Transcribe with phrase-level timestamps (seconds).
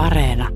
[0.00, 0.48] Areena.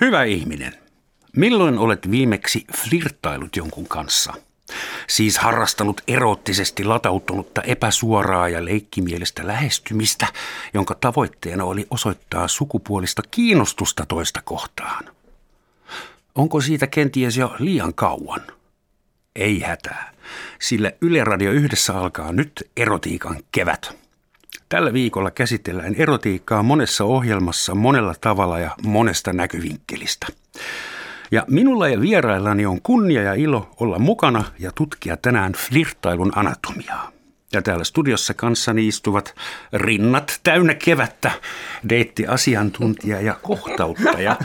[0.00, 0.72] Hyvä ihminen.
[1.36, 4.34] Milloin olet viimeksi flirttailut jonkun kanssa?
[5.08, 10.26] Siis harrastanut eroottisesti latautunutta epäsuoraa ja leikkimielistä lähestymistä,
[10.74, 15.04] jonka tavoitteena oli osoittaa sukupuolista kiinnostusta toista kohtaan.
[16.34, 18.40] Onko siitä kenties jo liian kauan?
[19.36, 20.12] Ei hätää,
[20.60, 24.04] sillä Yle Radio yhdessä alkaa nyt erotiikan kevät.
[24.68, 30.26] Tällä viikolla käsitellään erotiikkaa monessa ohjelmassa monella tavalla ja monesta näkyvinkkelistä.
[31.34, 37.10] Ja minulla ja vieraillani on kunnia ja ilo olla mukana ja tutkia tänään flirttailun anatomiaa.
[37.52, 39.34] Ja täällä studiossa kanssani istuvat
[39.72, 41.30] rinnat täynnä kevättä,
[41.88, 44.36] deittiasiantuntija ja kohtauttaja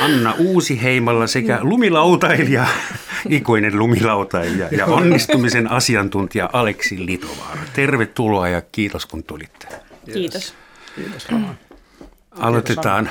[0.00, 2.66] Anna Uusiheimalla sekä lumilautailija,
[3.28, 7.62] ikuinen lumilautailija ja onnistumisen asiantuntija Aleksi Litovaara.
[7.72, 9.68] Tervetuloa ja kiitos kun tulitte.
[10.12, 10.54] Kiitos.
[10.94, 11.28] Kiitos
[12.30, 13.10] Aloitetaan,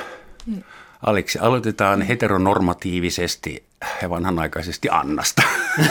[1.02, 3.64] Aleksi, aloitetaan heteronormatiivisesti
[4.02, 5.42] ja vanhanaikaisesti Annasta.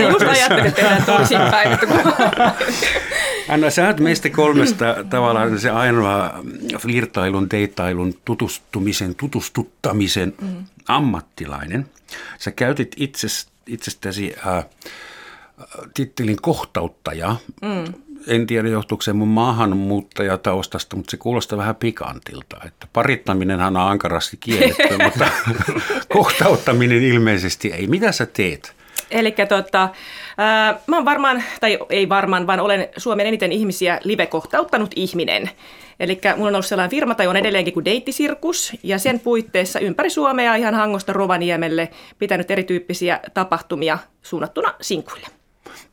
[0.00, 1.78] Mä just ajattelin, että tehdään toisinpäin.
[3.48, 6.44] Anna, sä oot meistä kolmesta tavallaan se ainoa
[6.78, 10.64] flirtailun, deittailun, tutustumisen, tutustuttamisen mm.
[10.88, 11.90] ammattilainen.
[12.38, 14.64] Sä käytit itses, itsestäsi äh,
[15.94, 17.36] tittelin kohtauttaja.
[17.62, 17.94] Mm.
[18.28, 22.56] En tiedä, johtuuko se mun maahanmuuttajataustasta, mutta se kuulostaa vähän pikantilta.
[22.66, 25.28] Että parittaminenhan on ankarasti kielletty, mutta
[26.08, 27.86] kohtauttaminen ilmeisesti ei.
[27.86, 28.78] Mitä sä teet?
[29.10, 29.88] Eli tota,
[30.38, 35.50] ää, mä oon varmaan, tai ei varmaan, vaan olen Suomen eniten ihmisiä live-kohtauttanut ihminen.
[36.00, 40.10] Eli mulla on ollut sellainen firma, tai on edelleenkin kuin deittisirkus, ja sen puitteissa ympäri
[40.10, 45.26] Suomea ihan Hangosta Rovaniemelle pitänyt erityyppisiä tapahtumia suunnattuna sinkuille.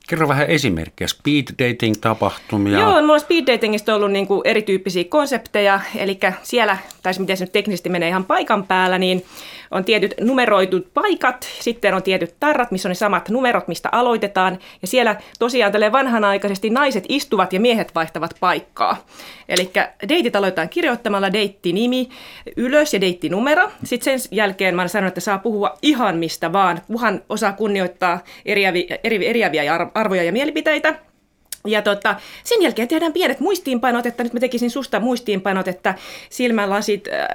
[0.08, 2.80] Kerro vähän esimerkkejä, speed dating tapahtumia.
[2.80, 7.44] Joo, mulla on speed datingista ollut niin kuin erityyppisiä konsepteja, eli siellä, tai miten se
[7.44, 9.26] nyt teknisesti menee ihan paikan päällä, niin
[9.72, 14.60] on tietyt numeroitut paikat, sitten on tietyt tarrat, missä on ne samat numerot, mistä aloitetaan,
[14.82, 19.06] ja siellä tosiaan tälle vanhanaikaisesti naiset istuvat ja miehet vaihtavat paikkaa.
[19.50, 19.72] Eli
[20.10, 22.10] deitit aloitetaan kirjoittamalla deittinimi
[22.58, 23.72] ylös ja deittinumero.
[23.84, 28.98] Sitten sen jälkeen mä sanon, että saa puhua ihan mistä vaan, kunhan osaa kunnioittaa eriäviä,
[29.04, 29.64] eri, eriäviä
[29.96, 30.96] arvoja ja mielipiteitä.
[31.66, 35.96] Ja tota, sen jälkeen tehdään pienet muistiinpanot, että nyt mä tekisin susta muistiinpanot, että
[36.30, 37.28] silmälasit, äh,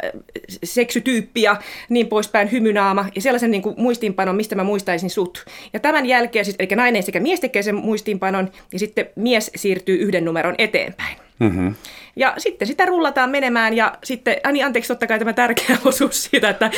[0.64, 1.56] seksytyyppi ja
[1.88, 5.44] niin poispäin, hymynaama ja sellaisen niin kuin muistiinpanon, mistä mä muistaisin sut.
[5.72, 9.96] Ja tämän jälkeen, siis, eli nainen sekä mies tekee sen muistiinpanon ja sitten mies siirtyy
[9.96, 11.16] yhden numeron eteenpäin.
[11.38, 11.74] Mm-hmm.
[12.16, 16.24] Ja sitten sitä rullataan menemään ja sitten, äh, niin anteeksi totta kai tämä tärkeä osuus
[16.24, 16.72] siitä, että äh,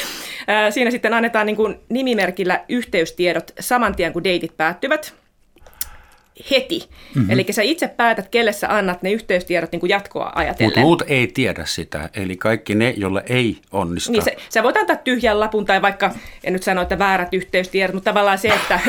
[0.70, 5.21] siinä sitten annetaan niin kuin nimimerkillä yhteystiedot saman tien, kun deitit päättyvät
[6.50, 6.88] heti.
[7.14, 7.30] Mm-hmm.
[7.30, 10.66] Eli sä itse päätät, kelle sä annat ne yhteystiedot niin kuin jatkoa ajatellen.
[10.66, 14.12] Mutta muut ei tiedä sitä, eli kaikki ne, joilla ei onnistu.
[14.12, 16.10] Niin, se, sä voit antaa tyhjän lapun tai vaikka,
[16.44, 18.80] en nyt sano, että väärät yhteystiedot, mutta tavallaan se, että...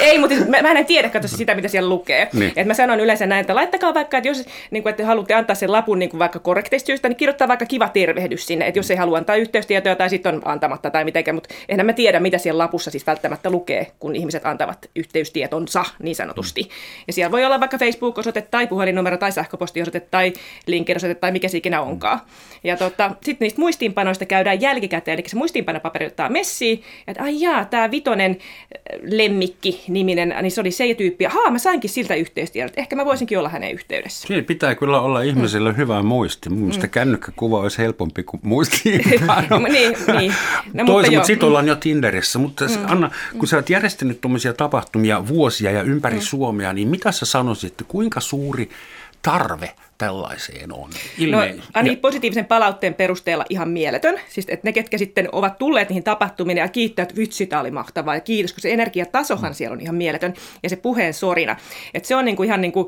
[0.00, 2.28] ei, mutta mä, mä en tiedä, katso sitä, mitä siellä lukee.
[2.32, 2.52] Niin.
[2.56, 5.56] Et mä sanon yleensä näin, että laittakaa vaikka, että jos niin kuin, että haluatte antaa
[5.56, 8.90] sen lapun niin kuin vaikka korrekteista syystä, niin kirjoittaa vaikka kiva tervehdys sinne, että jos
[8.90, 12.38] ei halua antaa yhteystietoja tai sitten on antamatta tai mitenkään, mutta enhän mä tiedä, mitä
[12.38, 16.68] siellä lapussa siis välttämättä lukee, kun ihmiset antavat yhteystietonsa niin sanotusti.
[17.06, 20.32] Ja siellä voi olla vaikka Facebook-osoite tai puhelinnumero tai sähköpostiosoite tai
[20.66, 22.20] LinkedIn-osoite tai mikä se ikinä onkaan.
[22.64, 27.64] Ja tota, sitten niistä muistiinpanoista käydään jälkikäteen, eli se muistiinpanopaperi ottaa messiin, että ai jaa,
[27.64, 32.96] tämä Vitonen äh, lemmikki-niminen, niin se oli se tyyppi, haa, mä sainkin siltä yhteystiedot, ehkä
[32.96, 34.26] mä voisinkin olla hänen yhteydessä.
[34.26, 35.76] Siinä pitää kyllä olla ihmisille mm.
[35.76, 36.50] hyvä muisti.
[36.50, 36.90] Mun mielestä mm.
[36.90, 39.58] kännykkäkuva olisi helpompi kuin muistiinpano.
[39.58, 40.34] niin, niin.
[40.72, 42.38] No, Toisa, mutta sitten ollaan jo Tinderissä.
[42.38, 42.84] Mutta mm.
[42.86, 46.20] Anna, kun sä oot järjestänyt tuommoisia tapahtumia vuosia ja ympäri mm.
[46.20, 48.70] Suomea, niin mitä sä sanoisit, että kuinka suuri
[49.22, 50.90] tarve tällaiseen on?
[51.18, 54.20] Ilme- no, Ani, positiivisen palautteen perusteella ihan mieletön.
[54.28, 57.70] Siis, että ne, ketkä sitten ovat tulleet niihin tapahtumiin ja kiittävät, että vitsi, tämä oli
[57.70, 59.54] mahtavaa ja kiitos, kun se energiatasohan mm.
[59.54, 61.56] siellä on ihan mieletön ja se puheen sorina.
[61.94, 62.86] Että se on niinku ihan niin kuin,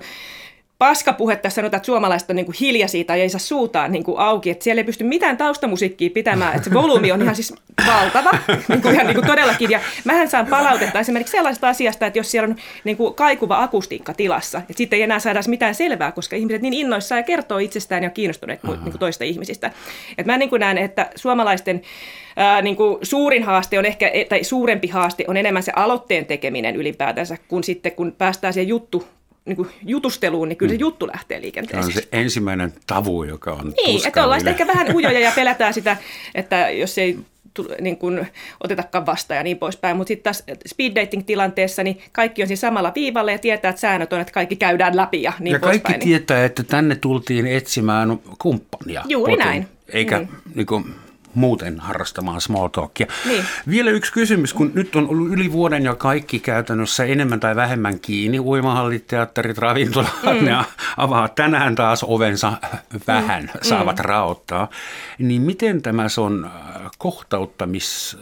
[0.78, 4.50] paskapuhetta sanotaan, että suomalaiset on niin kuin hiljaisia tai ei saa suutaan niin kuin auki,
[4.50, 7.54] että siellä ei pysty mitään taustamusiikkia pitämään, että se volyymi on ihan siis
[7.86, 8.30] valtava,
[8.68, 9.70] niin kuin ihan niin kuin todellakin.
[9.70, 14.14] Ja mähän saan palautetta esimerkiksi sellaista asiasta, että jos siellä on niin kuin kaikuva akustiikka
[14.14, 18.02] tilassa, että sitten ei enää saada mitään selvää, koska ihmiset niin innoissaan ja kertoo itsestään
[18.02, 19.70] ja kiinnostuneet niin kuin toista ihmisistä.
[20.18, 21.82] Että mä niin kuin näen, että suomalaisten
[22.36, 26.76] ää, niin kuin suurin haaste on ehkä, tai suurempi haaste on enemmän se aloitteen tekeminen
[26.76, 29.06] ylipäätänsä, kun sitten kun päästään siihen juttu
[29.44, 30.80] niin kuin jutusteluun, niin kyllä se mm.
[30.80, 31.92] juttu lähtee liikenteeseen.
[31.92, 35.74] Se on se ensimmäinen tavu, joka on Niin, että ollaan ehkä vähän ujoja ja pelätään
[35.74, 35.96] sitä,
[36.34, 37.18] että jos ei
[37.80, 38.26] niin kuin,
[38.64, 39.96] otetakaan vastaan ja niin poispäin.
[39.96, 44.12] Mutta sitten taas speed dating-tilanteessa niin kaikki on siinä samalla viivalla ja tietää, että säännöt
[44.12, 45.82] on, että kaikki käydään läpi ja niin Ja poispäin.
[45.82, 46.08] kaikki niin.
[46.08, 49.02] tietää, että tänne tultiin etsimään kumppania.
[49.08, 49.68] Juuri kotiin, näin.
[49.92, 50.28] Eikä Mm.
[50.54, 50.94] niin kuin,
[51.34, 53.06] muuten harrastamaan small talkia.
[53.24, 53.44] Niin.
[53.68, 58.00] Vielä yksi kysymys, kun nyt on ollut yli vuoden jo kaikki käytännössä enemmän tai vähemmän
[58.00, 60.44] kiinni, uimahallit, teatterit, ravintolat, mm.
[60.44, 60.64] ne
[60.96, 62.52] avaa tänään taas ovensa
[63.06, 63.60] vähän, mm.
[63.62, 64.68] saavat raottaa.
[65.18, 68.18] Niin miten tämä on äh, kohtauttamis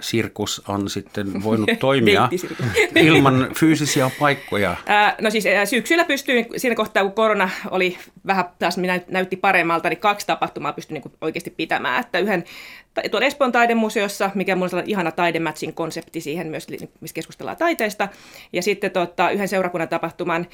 [0.00, 2.28] sirkus on sitten voinut toimia
[2.94, 4.76] ilman fyysisiä paikkoja?
[4.86, 9.88] Ää, no siis syksyllä pystyi, siinä kohtaa kun korona oli vähän taas minä näytti paremmalta,
[9.88, 12.00] niin kaksi tapahtumaa pystyi niin oikeasti pitämään.
[12.00, 12.44] Että yhden
[13.10, 16.66] tuolla Espoon taidemuseossa, mikä on sellainen ihana taidematchin konsepti siihen myös,
[17.00, 18.08] missä keskustellaan taiteesta.
[18.52, 20.46] Ja sitten tota, yhden seurakunnan tapahtuman.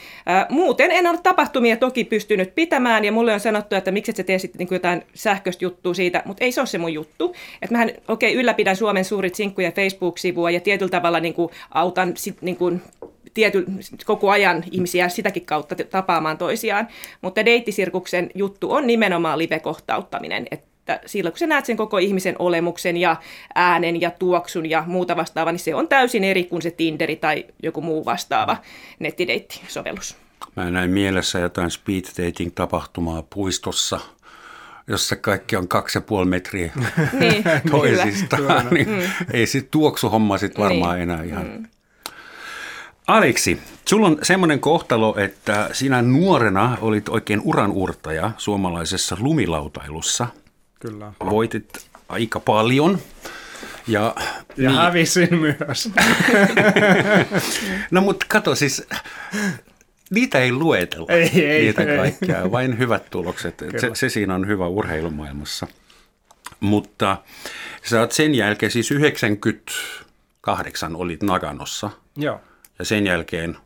[0.48, 4.22] Muuten en ole tapahtumia toki pystynyt pitämään, ja mulle on sanottu, että miksi et sä
[4.22, 7.34] tee sitten niin jotain sähköistä juttua siitä, mutta ei se ole se mun juttu.
[7.62, 12.12] Että mähän okei okay, ylläpidän Suomen suurit sinkkujen Facebook-sivua ja tietyllä tavalla niin kuin autan
[12.16, 12.82] sit, niin kuin
[13.34, 13.66] tiety,
[14.04, 16.88] koko ajan ihmisiä sitäkin kautta tapaamaan toisiaan.
[17.22, 20.75] Mutta deittisirkuksen juttu on nimenomaan live-kohtauttaminen, että
[21.06, 23.16] silloin kun sä näet sen koko ihmisen olemuksen ja
[23.54, 27.44] äänen ja tuoksun ja muuta vastaavaa, niin se on täysin eri kuin se Tinderi tai
[27.62, 28.56] joku muu vastaava
[28.98, 30.16] nettideittisovellus.
[30.56, 34.00] Mä näin mielessä jotain speed dating tapahtumaa puistossa,
[34.88, 36.72] jossa kaikki on kaksi ja puoli metriä
[37.20, 38.66] Niin, toisistaan.
[38.70, 39.00] niin mm.
[39.32, 41.10] Ei sit tuoksuhomma sit varmaan Niin.
[41.10, 41.46] enää ihan.
[41.46, 41.66] Mm.
[43.06, 50.26] Aliksi, sulla on semmoinen kohtalo, että sinä nuorena olit oikein uranuurtaja suomalaisessa lumilautailussa.
[50.86, 51.12] Kyllä.
[51.30, 52.98] Voitit aika paljon.
[53.88, 54.14] Ja,
[54.56, 54.80] Ja niin.
[54.80, 55.90] hävisin myös.
[57.90, 58.82] No mutta kato siis,
[60.10, 61.96] niitä ei luetella, Ei, ei, niitä ei.
[61.98, 63.54] kaikkia, vain hyvät tulokset.
[63.80, 65.66] Se, se siinä on hyvä urheilumaailmassa.
[66.60, 67.16] Mutta
[67.82, 72.40] sä oot sen jälkeen, siis 98 olit Naganossa Joo.
[72.78, 73.56] ja sen jälkeen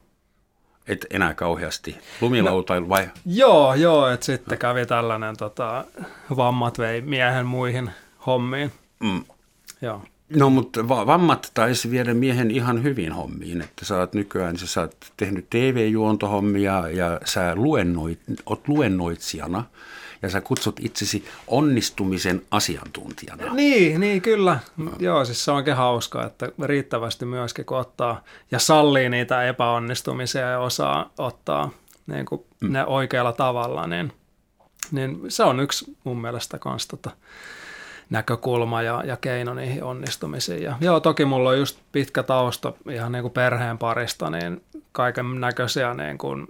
[0.91, 3.09] et enää kauheasti lumilautailu vai?
[3.27, 5.85] Joo, joo, että sitten kävi tällainen tota,
[6.37, 7.91] vammat vei miehen muihin
[8.27, 8.73] hommiin.
[9.01, 9.25] Mm.
[9.83, 10.03] Joo.
[10.37, 14.81] No mutta va- vammat taisi viedä miehen ihan hyvin hommiin, että sä oot nykyään, sä
[14.81, 19.65] oot tehnyt TV-juontohommia ja sä luennoit, oot luennoitsijana
[20.23, 23.55] ja sä kutsut itsesi onnistumisen asiantuntijana.
[23.55, 24.59] Niin, niin kyllä.
[24.99, 30.51] Joo, siis se on oikein hauska, että riittävästi myöskin kun ottaa ja sallii niitä epäonnistumisia
[30.51, 31.71] ja osaa ottaa
[32.07, 32.73] niin kuin mm.
[32.73, 34.13] ne oikealla tavalla, niin,
[34.91, 37.11] niin se on yksi mun mielestä kans tota,
[38.11, 40.63] näkökulma ja, ja keino niihin onnistumisiin.
[40.63, 44.63] Ja, joo, toki mulla on just pitkä tausta ihan niin kuin perheen parista, niin
[44.93, 46.47] kaiken näköisiä niin kuin,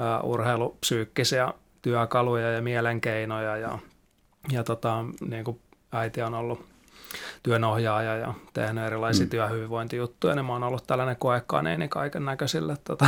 [0.00, 3.78] ä, urheilupsyykkisiä työkaluja ja mielenkeinoja ja,
[4.52, 5.60] ja tota, niin kuin
[5.92, 6.70] äiti on ollut
[7.42, 9.30] työnohjaaja ja tehnyt erilaisia mm.
[9.30, 13.06] työhyvinvointijuttuja, niin mä oon ollut tällainen koekaneeni kaiken näköisille tota,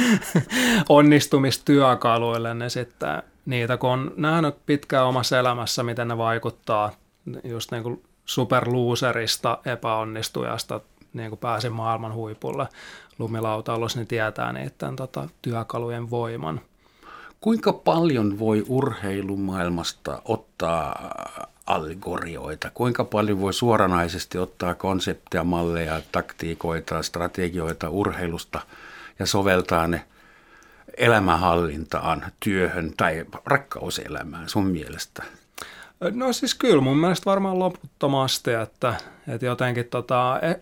[0.88, 6.92] onnistumistyökaluille, niin sitten niitä kun on nähnyt pitkään omassa elämässä, miten ne vaikuttaa
[7.44, 10.80] just niin kuin superluuserista epäonnistujasta
[11.12, 12.68] niin kuin pääsin maailman huipulle
[13.18, 16.60] lumilautailussa, niin tietää niiden tota, työkalujen voiman.
[17.40, 21.14] Kuinka paljon voi urheilumaailmasta ottaa
[21.66, 22.70] allegorioita?
[22.74, 28.60] Kuinka paljon voi suoranaisesti ottaa konsepteja, malleja, taktiikoita, strategioita urheilusta
[29.18, 30.04] ja soveltaa ne
[30.96, 35.22] elämänhallintaan, työhön tai rakkauselämään sun mielestä?
[36.10, 38.94] No siis kyllä mun mielestä varmaan loputtomasti, että,
[39.28, 40.56] että jotenkin tota, eh,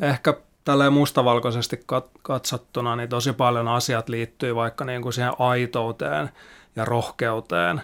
[0.00, 6.30] ehkä tälleen mustavalkoisesti kat- katsottuna, niin tosi paljon asiat liittyy vaikka niin kuin siihen aitouteen
[6.76, 7.82] ja rohkeuteen,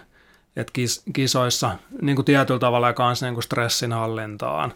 [0.55, 4.73] että kis- kisoissa niin kuin tietyllä tavalla ja kanssa niin kuin stressinhallintaan,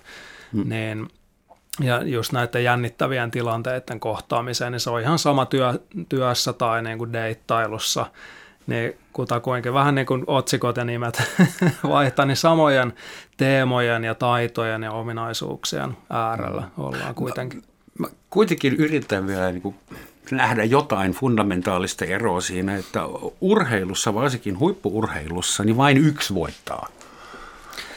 [0.53, 0.69] hmm.
[0.69, 1.07] niin
[1.79, 5.73] ja just näiden jännittävien tilanteiden kohtaamiseen, niin se on ihan sama työ,
[6.09, 8.05] työssä tai niin kuin deittailussa,
[8.67, 11.23] niin kutakuinkin vähän niin kuin otsikot ja nimet
[11.89, 12.93] vaihtaa, niin samojen
[13.37, 17.63] teemojen ja taitojen ja ominaisuuksien äärellä ollaan kuitenkin.
[17.99, 19.75] Mä kuitenkin yritän vielä niin kuin
[20.31, 22.99] nähdä jotain fundamentaalista eroa siinä, että
[23.41, 26.87] urheilussa, varsinkin huippuurheilussa, niin vain yksi voittaa.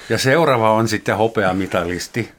[0.08, 2.30] Ja seuraava on sitten hopeamitalisti.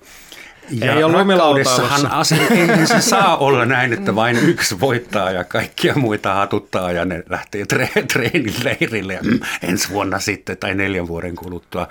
[0.70, 5.44] Ja Ei ole rakkaudessahan asia, ei se saa olla näin, että vain yksi voittaa ja
[5.44, 9.20] kaikkia muita hatuttaa ja ne lähtee tre- treenileirille
[9.62, 11.88] ensi vuonna sitten tai neljän vuoden kuluttua.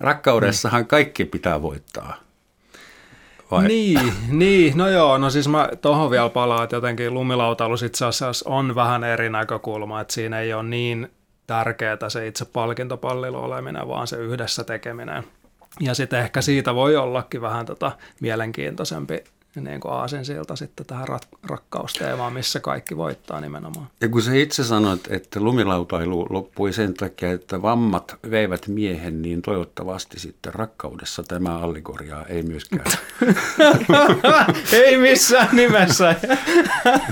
[0.00, 2.23] Rakkaudessahan kaikki pitää voittaa.
[3.50, 3.68] Vai?
[3.68, 8.50] Niin, niin, no joo, no siis mä tohon vielä palaan, että jotenkin lumilautailus itse asiassa
[8.50, 11.10] on vähän eri näkökulma, että siinä ei ole niin
[11.46, 15.24] tärkeää se itse palkintopallilla oleminen, vaan se yhdessä tekeminen.
[15.80, 19.24] Ja sitten ehkä siitä voi ollakin vähän tota mielenkiintoisempi
[19.60, 23.86] niin kuin aasinsilta sitten tähän rak- rakkausteemaan, missä kaikki voittaa nimenomaan.
[24.00, 29.42] Ja kun sä itse sanoit, että lumilautailu loppui sen takia, että vammat veivät miehen, niin
[29.42, 32.86] toivottavasti sitten rakkaudessa tämä allegoria ei myöskään.
[34.72, 36.14] ei missään nimessä.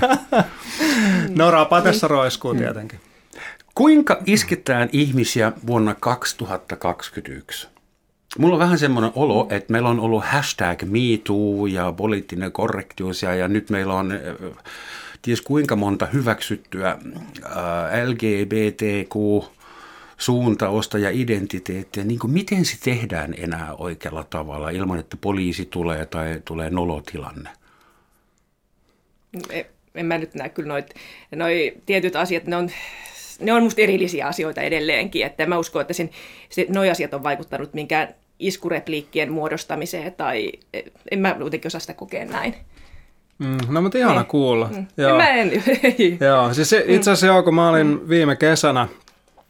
[1.37, 2.99] no rapatessa roiskuu tietenkin.
[3.75, 7.72] Kuinka isketään ihmisiä vuonna 2021?
[8.39, 13.35] Mulla on vähän semmoinen olo, että meillä on ollut hashtag MeToo ja poliittinen korrektius ja,
[13.35, 14.13] ja nyt meillä on
[15.21, 16.97] ties kuinka monta hyväksyttyä
[18.05, 19.15] LGBTQ
[20.17, 26.05] suuntausta ja identiteettiä, niin kuin miten se tehdään enää oikealla tavalla ilman, että poliisi tulee
[26.05, 27.49] tai tulee nolotilanne?
[29.49, 30.93] En, en mä nyt näe kyllä noit,
[31.35, 32.69] noi tietyt asiat, ne on
[33.39, 36.09] ne on musta erillisiä asioita edelleenkin, että mä uskon, että sen,
[36.49, 40.51] se, noi asiat on vaikuttanut minkään iskurepliikkien muodostamiseen, tai
[41.11, 42.55] en mä jotenkin osaa sitä kokea näin.
[43.39, 44.27] Mm, no mutta ihana niin.
[44.27, 44.69] kuulla.
[44.75, 44.85] Mm.
[44.97, 45.17] Joo.
[45.17, 45.51] Mä en.
[46.27, 48.09] joo, siis itse asiassa joo, kun mä olin mm.
[48.09, 48.87] viime kesänä,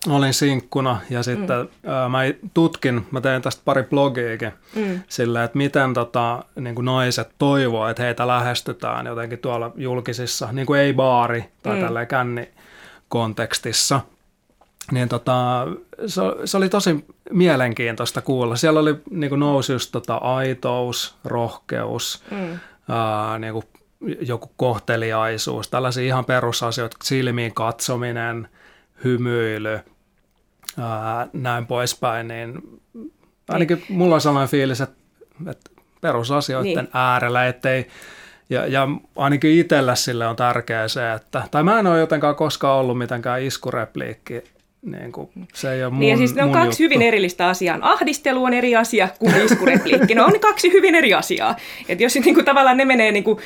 [0.09, 1.89] olin sinkkuna ja sitten mm.
[1.89, 2.19] ää, mä
[2.53, 5.01] tutkin, mä tein tästä pari blogiakin mm.
[5.07, 10.65] sillä, että miten tota, niin kuin naiset toivoo, että heitä lähestytään jotenkin tuolla julkisissa, niin
[10.65, 11.81] kuin ei baari tai mm.
[11.81, 12.49] tälleen känni
[13.09, 13.99] kontekstissa
[14.91, 15.67] niin tota,
[16.07, 18.55] se, se oli tosi mielenkiintoista kuulla.
[18.55, 22.59] Siellä oli niin kuin nousi just tota aitous, rohkeus, mm.
[22.89, 23.65] ää, niin kuin
[24.21, 28.47] joku kohteliaisuus, tällaisia ihan perusasioita, silmiin katsominen,
[29.03, 29.79] hymyily,
[30.79, 32.61] ää, näin poispäin, niin
[33.49, 33.97] ainakin niin.
[33.97, 34.95] mulla on sellainen fiilis, että,
[35.49, 35.71] että
[36.01, 36.89] perusasioiden niin.
[36.93, 37.87] äärellä, ettei
[38.49, 42.79] ja, ja ainakin itsellä sille on tärkeää se, että, tai mä en ole jotenkaan koskaan
[42.79, 44.43] ollut mitenkään iskurepliikki
[44.83, 46.95] niin kuin, se ei ole mun, niin siis ne on kaksi juttu.
[46.95, 47.77] hyvin erillistä asiaa.
[47.81, 50.15] Ahdistelu on eri asia kuin iskurepliikki.
[50.15, 51.55] Ne on kaksi hyvin eri asiaa.
[51.89, 53.39] Et jos niin kuin, tavallaan ne menee niin kuin,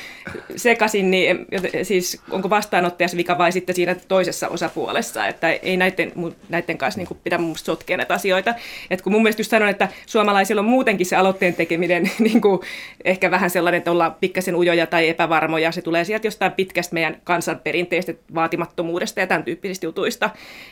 [0.56, 1.46] sekaisin, niin
[1.82, 5.26] siis onko vastaanottajas vika vai sitten siinä toisessa osapuolessa.
[5.26, 6.12] Että ei näiden,
[6.48, 8.54] näiden kanssa niin kuin, pidä mun sotkea näitä asioita.
[8.90, 12.60] Et kun mun mielestä just sanon, että suomalaisilla on muutenkin se aloitteen tekeminen niin kuin,
[13.04, 15.72] ehkä vähän sellainen, että ollaan pikkasen ujoja tai epävarmoja.
[15.72, 20.30] Se tulee sieltä jostain pitkästä meidän kansanperinteistä vaatimattomuudesta ja tämän tyyppisistä jutuista.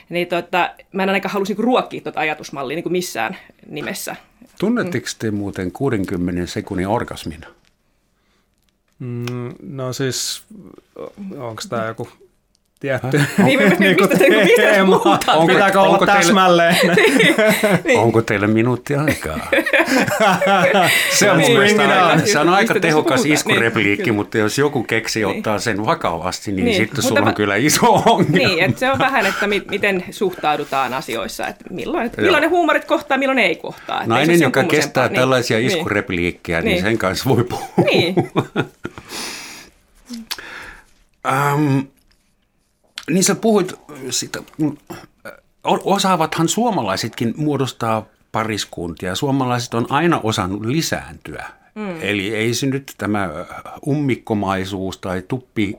[0.08, 3.36] Niin, tota, mutta mä en ainakaan halusi niinku ruokkia tuota ajatusmallia niin kuin missään
[3.68, 4.16] nimessä.
[4.58, 7.40] Tunnetteko te muuten 60 sekunnin orgasmin?
[8.98, 10.44] Mm, no siis,
[11.38, 12.08] onko tämä joku
[12.86, 14.08] tietty niin, niin, niinku
[14.56, 14.96] teema.
[14.96, 16.76] Onko, Pitääkö olla onko täsmälleen?
[16.94, 17.98] Teille, niin.
[17.98, 19.38] Onko teille minuutti aikaa?
[21.18, 23.34] se on, niin, aika, se on aika tehokas puhuta?
[23.34, 25.36] iskurepliikki, niin, mutta jos joku keksi niin.
[25.36, 26.76] ottaa sen vakavasti, niin, niin.
[26.76, 28.48] sitten sulla on kyllä iso ongelma.
[28.48, 32.48] Niin, että se on vähän, että mi- miten suhtaudutaan asioissa, että milloin, että milloin ne
[32.48, 33.96] huumorit kohtaa, milloin ne ei kohtaa.
[34.02, 35.20] Että Nainen, joka kestää niin.
[35.20, 35.66] tällaisia niin.
[35.66, 37.68] iskurepliikkejä, niin, niin sen kanssa voi puhua.
[37.90, 38.14] Niin.
[41.54, 41.86] um,
[43.10, 43.74] Niin sä puhuit
[44.10, 44.42] sitä,
[45.64, 49.14] osaavathan suomalaisetkin muodostaa pariskuntia.
[49.14, 51.46] Suomalaiset on aina osannut lisääntyä.
[51.74, 51.96] Mm.
[52.00, 53.30] Eli ei se nyt tämä
[53.86, 55.76] ummikkomaisuus tai tuppi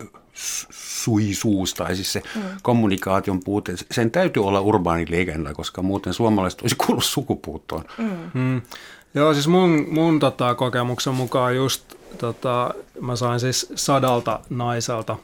[0.69, 2.41] suisuus tai siis se mm.
[2.61, 7.83] kommunikaation puute, sen täytyy olla urbaani legenda, koska muuten suomalaiset olisi kuullut sukupuuttoon.
[7.97, 8.31] Mm.
[8.33, 8.61] Mm.
[9.13, 15.17] Joo, siis mun, mun tota, kokemuksen mukaan just tota, mä sain siis sadalta naiselta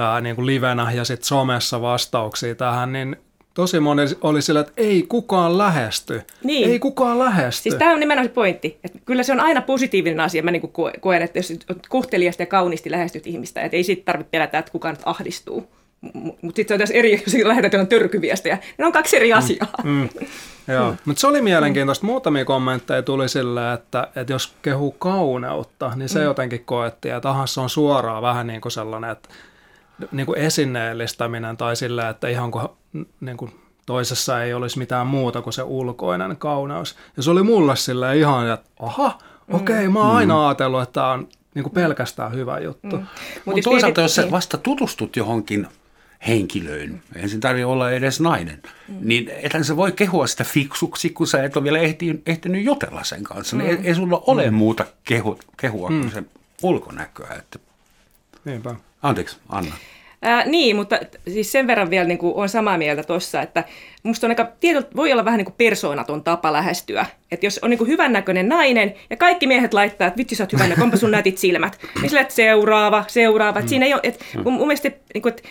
[0.00, 3.16] ää, niin kuin livenä ja sitten somessa vastauksia tähän, niin
[3.54, 6.22] tosi moni oli sillä, että ei kukaan lähesty.
[6.44, 6.70] Niin.
[6.70, 7.62] Ei kukaan lähesty.
[7.62, 8.78] Siis tämä on nimenomaan se pointti.
[8.84, 10.42] Että kyllä se on aina positiivinen asia.
[10.42, 11.52] Mä niin koen, että jos
[11.88, 15.70] kohteliasta ja kauniisti lähestyt ihmistä, että ei siitä tarvitse pelätä, että kukaan nyt ahdistuu.
[16.12, 18.58] Mutta sitten se on tässä eri, jos lähetät jotain törkyviestejä.
[18.78, 19.68] Ne on kaksi eri mm, asiaa.
[19.84, 20.08] Mm, mm.
[20.74, 20.96] Joo, mm.
[21.04, 22.06] mutta se oli mielenkiintoista.
[22.06, 26.24] Muutamia kommentteja tuli sille, että, että jos kehuu kauneutta, niin se mm.
[26.24, 29.28] jotenkin koettiin, että ahas se on suoraan vähän niin kuin sellainen, että
[30.12, 32.68] niin kuin esineellistäminen tai sillä, että ihan kuin,
[33.20, 33.52] niin kuin
[33.86, 36.96] toisessa ei olisi mitään muuta kuin se ulkoinen kauneus.
[37.16, 39.18] Ja se oli mulle sille ihan, että aha,
[39.52, 40.40] okei, okay, mä oon aina mm.
[40.40, 42.96] ajatellut, että tämä on niin kuin pelkästään hyvä juttu.
[42.96, 43.06] Mm.
[43.44, 44.30] Mutta Mut toisaalta, jos sä niin.
[44.30, 45.66] vasta tutustut johonkin
[46.28, 48.96] henkilöön, ensin tarvitse olla edes nainen, mm.
[49.00, 53.04] niin ethän se voi kehua sitä fiksuksi, kun sä et ole vielä ehti, ehtinyt jutella
[53.04, 53.56] sen kanssa.
[53.56, 53.62] Mm.
[53.62, 54.54] Ei, ei sulla ole mm.
[54.56, 56.00] muuta kehu, kehua mm.
[56.00, 56.26] kuin sen
[56.62, 57.36] ulkonäköä.
[57.38, 57.58] Että...
[58.44, 58.74] Niinpä.
[59.02, 59.74] Anteeksi, Anna.
[60.22, 60.98] Ää, niin, mutta
[61.28, 63.64] siis sen verran vielä niin kuin on samaa mieltä tuossa, että
[64.02, 67.06] musta on aika, tietyllä, voi olla vähän niin kuin persoonaton tapa lähestyä.
[67.32, 70.52] Että jos on niin kuin hyvännäköinen nainen ja kaikki miehet laittaa, että vitsi sä oot
[70.52, 73.60] hyvännäköinen, onpa sun nätit silmät, niin sillä, että seuraava, seuraava.
[73.60, 73.68] Mm.
[73.68, 75.42] Siinä ei ole, että mun, mun mielestä niin kuin, että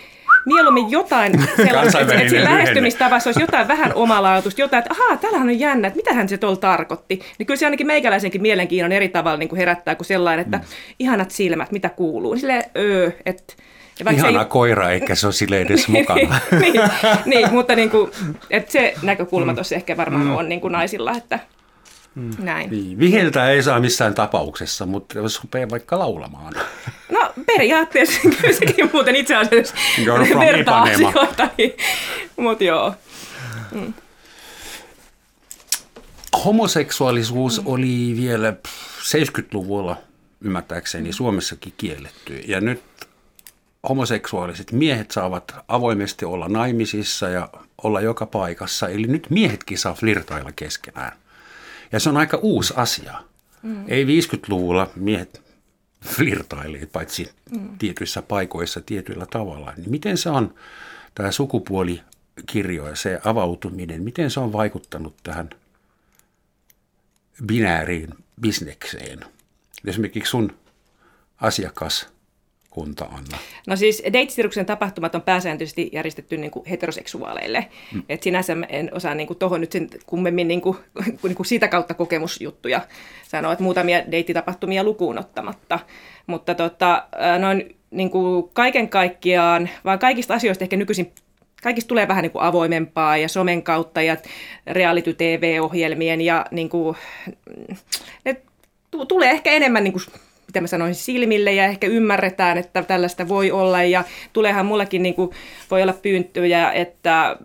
[0.46, 1.32] mieluummin jotain
[1.66, 5.88] sellaista, että, että siinä lähestymistavassa olisi jotain vähän omalaatuista, jotain, että ahaa, täällähän on jännä,
[5.88, 7.20] että mitähän se tuolla tarkoitti.
[7.38, 10.64] Niin kyllä se ainakin meikäläisenkin mielenkiinnon eri tavalla niin kuin herättää kuin sellainen, että mm.
[10.98, 12.32] ihanat silmät, mitä kuuluu.
[12.32, 13.54] Niin silleen, öö, että
[14.12, 14.46] Ihana ei...
[14.46, 16.40] koira, eikä se ole sille edes mukana.
[16.60, 16.82] niin,
[17.24, 18.10] niin, mutta niin kuin,
[18.50, 20.36] että se näkökulma tuossa ehkä varmaan mm.
[20.36, 21.38] on niin kuin naisilla, että
[22.14, 22.30] mm.
[22.38, 22.70] näin.
[22.70, 22.98] Niin.
[22.98, 26.54] Viheltä ei saa missään tapauksessa, mutta jos rupeaa vaikka laulamaan.
[27.12, 29.74] No periaatteessa kyllä sekin muuten itse asiassa
[30.40, 31.72] vertaa asioita, niin,
[32.36, 32.94] mutta joo.
[33.74, 33.94] Mm.
[36.44, 37.66] Homoseksuaalisuus mm.
[37.66, 38.54] oli vielä
[39.00, 39.96] 70-luvulla
[40.40, 42.42] ymmärtääkseni Suomessakin kielletty.
[42.46, 42.82] Ja nyt
[43.88, 47.48] homoseksuaaliset miehet saavat avoimesti olla naimisissa ja
[47.82, 48.88] olla joka paikassa.
[48.88, 51.12] Eli nyt miehetkin saa flirtailla keskenään.
[51.92, 53.14] Ja se on aika uusi asia.
[53.62, 53.84] Mm.
[53.88, 55.42] Ei 50-luvulla miehet
[56.04, 57.78] flirtaili, paitsi mm.
[57.78, 59.72] tietyissä paikoissa tietyillä tavalla.
[59.76, 60.54] Niin miten se on,
[61.14, 65.50] tämä sukupuolikirjo ja se avautuminen, miten se on vaikuttanut tähän
[67.46, 69.20] binääriin bisnekseen?
[69.86, 70.56] Esimerkiksi sun
[71.40, 72.08] asiakas
[72.70, 73.38] kunta, Anna?
[73.66, 77.66] No siis deittisiruksen tapahtumat on pääsääntöisesti järjestetty niin kuin heteroseksuaaleille.
[77.94, 78.02] Mm.
[78.08, 80.76] Et sinänsä en osaa niin tuohon nyt sen kummemmin niin kuin,
[81.22, 82.80] niin kuin sitä kautta kokemusjuttuja
[83.28, 85.78] sanoa, että muutamia deittitapahtumia lukuun ottamatta.
[86.26, 87.06] Mutta tota,
[87.38, 91.12] noin niin kuin kaiken kaikkiaan, vaan kaikista asioista ehkä nykyisin
[91.62, 94.16] kaikista tulee vähän niin kuin avoimempaa ja somen kautta ja
[94.66, 96.96] reality-tv-ohjelmien ja niin kuin,
[98.24, 98.42] ne
[99.08, 100.02] tulee ehkä enemmän niin kuin
[100.50, 105.14] mitä mä sanoisin, silmille ja ehkä ymmärretään, että tällaista voi olla ja tuleehan mullakin niin
[105.14, 105.30] kuin,
[105.70, 107.36] voi olla pyyntöjä, että,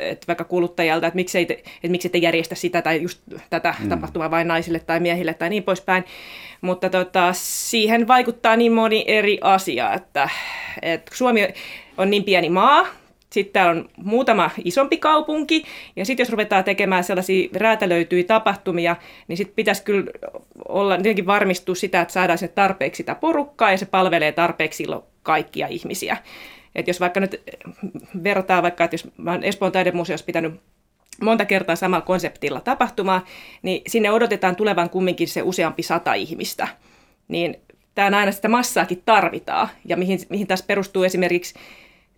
[0.00, 3.88] että vaikka kuluttajalta, että miksei, te, että miksi te järjestä sitä tai just tätä mm.
[3.88, 6.04] tapahtumaa vain naisille tai miehille tai niin poispäin.
[6.60, 10.28] Mutta tota, siihen vaikuttaa niin moni eri asia, että,
[10.82, 11.48] että Suomi
[11.98, 12.86] on niin pieni maa,
[13.30, 15.64] sitten on muutama isompi kaupunki,
[15.96, 18.96] ja sitten jos ruvetaan tekemään sellaisia räätälöityjä tapahtumia,
[19.28, 20.10] niin sitten pitäisi kyllä
[20.68, 25.02] olla jotenkin varmistua sitä, että saadaan sinne tarpeeksi sitä porukkaa, ja se palvelee tarpeeksi silloin
[25.22, 26.16] kaikkia ihmisiä.
[26.74, 27.42] Et jos vaikka nyt
[28.24, 30.54] verrataan vaikka, että jos mä olen Espoon taidemuseossa pitänyt
[31.22, 33.24] monta kertaa samalla konseptilla tapahtumaa,
[33.62, 36.68] niin sinne odotetaan tulevan kumminkin se useampi sata ihmistä.
[37.28, 37.56] Niin
[37.94, 41.54] tämä aina sitä massaakin tarvitaan, ja mihin, mihin taas perustuu esimerkiksi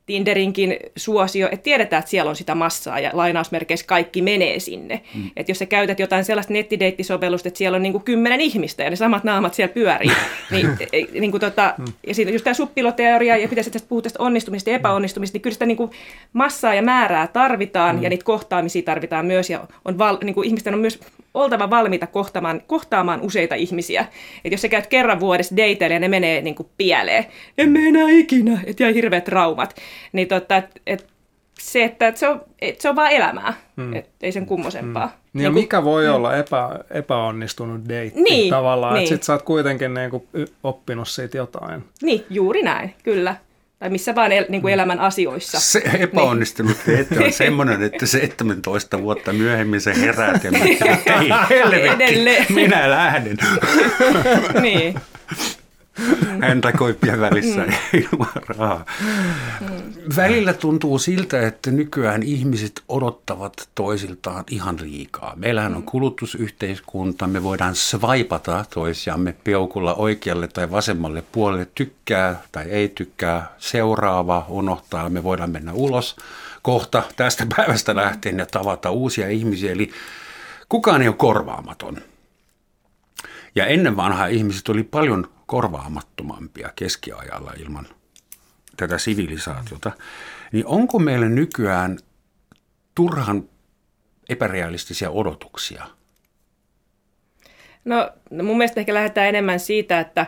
[0.09, 5.01] Tinderinkin suosio, että tiedetään, että siellä on sitä massaa ja lainausmerkeissä kaikki menee sinne.
[5.15, 5.31] Mm.
[5.37, 8.91] Että jos sä käytät jotain sellaista nettideittisovellusta, että siellä on niin kuin kymmenen ihmistä ja
[8.91, 10.11] ne samat naamat siellä pyörii,
[10.51, 10.69] niin,
[11.13, 11.85] niin kuin tota, mm.
[12.07, 15.55] ja siitä just tämä suppiloteoria ja pitäisi tästä puhua tästä onnistumisesta ja epäonnistumisesta, niin kyllä
[15.55, 15.91] sitä niin kuin
[16.33, 18.03] massaa ja määrää tarvitaan mm.
[18.03, 21.01] ja niitä kohtaamisia tarvitaan myös ja on val, niin kuin ihmisten on myös
[21.35, 24.01] oltava valmiita kohtaamaan, kohtaamaan useita ihmisiä.
[24.45, 27.25] Että jos sä käyt kerran vuodessa dateille ja ne menee niin kuin pieleen,
[27.59, 29.77] emme enää ikinä, että jäi hirveät traumat,
[30.13, 31.07] niin tota, et, et
[31.59, 33.95] se, että et se, on, et se on vaan elämää, hmm.
[33.95, 35.07] et ei sen kummosempaa.
[35.07, 35.19] Hmm.
[35.33, 36.15] Niin ja mikä voi hmm.
[36.15, 39.03] olla epä, epäonnistunut deitti niin, tavallaan, niin.
[39.03, 40.27] että sit sä oot kuitenkin niinku
[40.65, 41.85] oppinut siitä jotain.
[42.03, 43.37] Niin, juuri näin, kyllä
[43.79, 45.61] tai missä vaan el, niin kuin elämän asioissa.
[45.61, 47.01] Se epäonnistunut niin.
[47.01, 52.91] että on semmoinen, että 17 vuotta myöhemmin se heräät ja miettii, että ei helvetti, minä
[52.91, 53.37] lähden.
[54.63, 54.95] niin.
[56.41, 57.73] Häntä koippia välissä mm.
[57.93, 58.85] ilman rahaa.
[59.01, 59.67] Mm.
[60.17, 65.33] Välillä tuntuu siltä, että nykyään ihmiset odottavat toisiltaan ihan liikaa.
[65.37, 65.87] Meillähän on mm.
[65.87, 74.47] kulutusyhteiskunta, me voidaan swipata toisiamme peukulla oikealle tai vasemmalle puolelle, tykkää tai ei tykkää, seuraava
[74.49, 76.17] unohtaa, me voidaan mennä ulos
[76.63, 79.73] kohta tästä päivästä lähtien ja tavata uusia ihmisiä.
[79.73, 79.91] Eli
[80.69, 81.97] kukaan ei ole korvaamaton.
[83.55, 87.87] Ja ennen vanhaa ihmiset oli paljon korvaamattomampia keskiajalla ilman
[88.77, 89.93] tätä sivilisaatiota,
[90.53, 91.99] niin onko meillä nykyään
[92.95, 93.49] turhan
[94.29, 95.87] epärealistisia odotuksia?
[97.85, 98.11] No,
[98.43, 100.27] mun mielestä ehkä lähdetään enemmän siitä, että,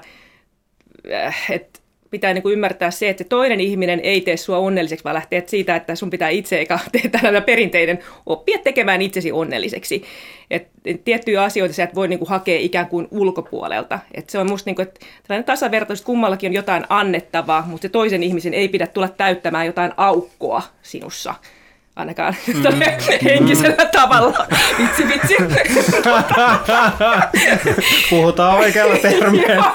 [1.12, 1.80] äh, että
[2.11, 5.42] pitää niin kuin ymmärtää se, että se toinen ihminen ei tee sua onnelliseksi, vaan lähtee
[5.46, 10.03] siitä, että sun pitää itse eikä tehdä perinteinen oppia tekemään itsesi onnelliseksi.
[10.51, 10.68] Et
[11.05, 13.99] tiettyjä asioita sä et voi niin kuin hakea ikään kuin ulkopuolelta.
[14.14, 17.88] Et se on musta niin kuin, että tällainen tasavertaisuus, kummallakin on jotain annettavaa, mutta se
[17.88, 21.35] toisen ihmisen ei pidä tulla täyttämään jotain aukkoa sinussa
[21.96, 22.62] ainakaan mm.
[23.24, 24.46] henkisellä tavalla.
[24.79, 25.37] Vitsi, vitsi.
[28.11, 29.72] Puhutaan oikealla termeillä.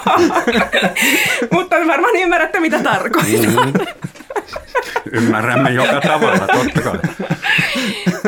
[1.51, 3.32] Mutta varmaan ymmärrätte, mitä tarkoitan.
[3.32, 3.73] Mm.
[5.12, 6.99] Ymmärrämme joka tavalla, totta kai.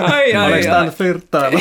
[0.01, 1.59] Ai, ai, Oliko tämä flirttailla?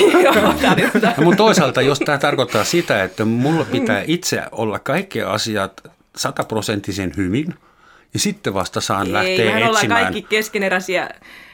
[1.24, 5.82] mutta toisaalta, jos tämä tarkoittaa sitä, että mulla pitää itse olla kaikki asiat
[6.16, 7.54] sataprosenttisen hyvin,
[8.14, 9.68] ja sitten vasta saan Ei, lähteä etsimään.
[9.68, 11.10] ollaan kaikki keskeneräisiä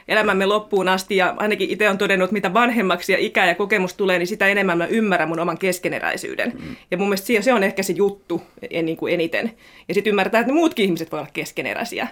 [0.07, 3.93] elämämme loppuun asti ja ainakin itse on todennut, että mitä vanhemmaksi ja ikä ja kokemus
[3.93, 6.53] tulee, niin sitä enemmän mä ymmärrän mun oman keskeneräisyyden.
[6.59, 6.75] Mm.
[6.91, 8.41] Ja mun mielestä se on ehkä se juttu
[8.83, 9.51] niin kuin eniten.
[9.87, 12.07] Ja sitten ymmärtää, että ne muutkin ihmiset voi olla keskeneräisiä.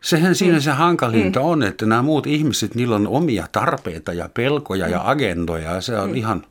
[0.00, 1.46] Sehän siinä se hankalinta mm.
[1.46, 4.92] on, että nämä muut ihmiset, niillä on omia tarpeita ja pelkoja mm.
[4.92, 6.16] ja agendoja ja se on mm.
[6.16, 6.46] ihan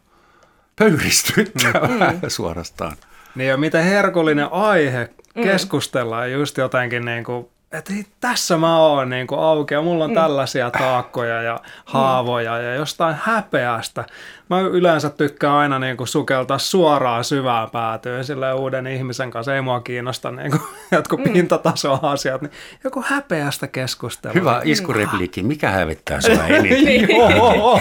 [0.76, 2.20] pöyristyttävää mm.
[2.28, 2.98] suorastaan.
[3.36, 5.44] Niin ja miten herkullinen aihe mm.
[5.44, 10.10] keskustellaan just jotenkin niin kuin että tässä mä oon niin kuin auki ja mulla on
[10.10, 10.16] mm.
[10.16, 12.64] tällaisia taakkoja ja haavoja mm.
[12.64, 14.06] ja jostain häpeästä.
[14.50, 19.56] Mä yleensä tykkään aina niin kuin sukeltaa suoraan syvään päätyyn sille uuden ihmisen kanssa.
[19.56, 21.34] Ei mua kiinnosta niin kuin jotkut mm.
[21.34, 22.42] pintataso-asiat.
[22.42, 22.52] Niin
[22.84, 24.34] joku häpeästä keskustelu.
[24.34, 25.44] Hyvä iskurepliikki.
[25.44, 26.86] Mikä hävettää sua eniten?
[26.86, 27.08] niin.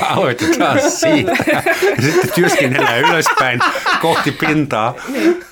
[0.08, 1.32] Aloitetaan siitä.
[2.00, 3.60] Sitten työskennellään ylöspäin
[4.00, 4.94] kohti pintaa.
[5.08, 5.44] Niin.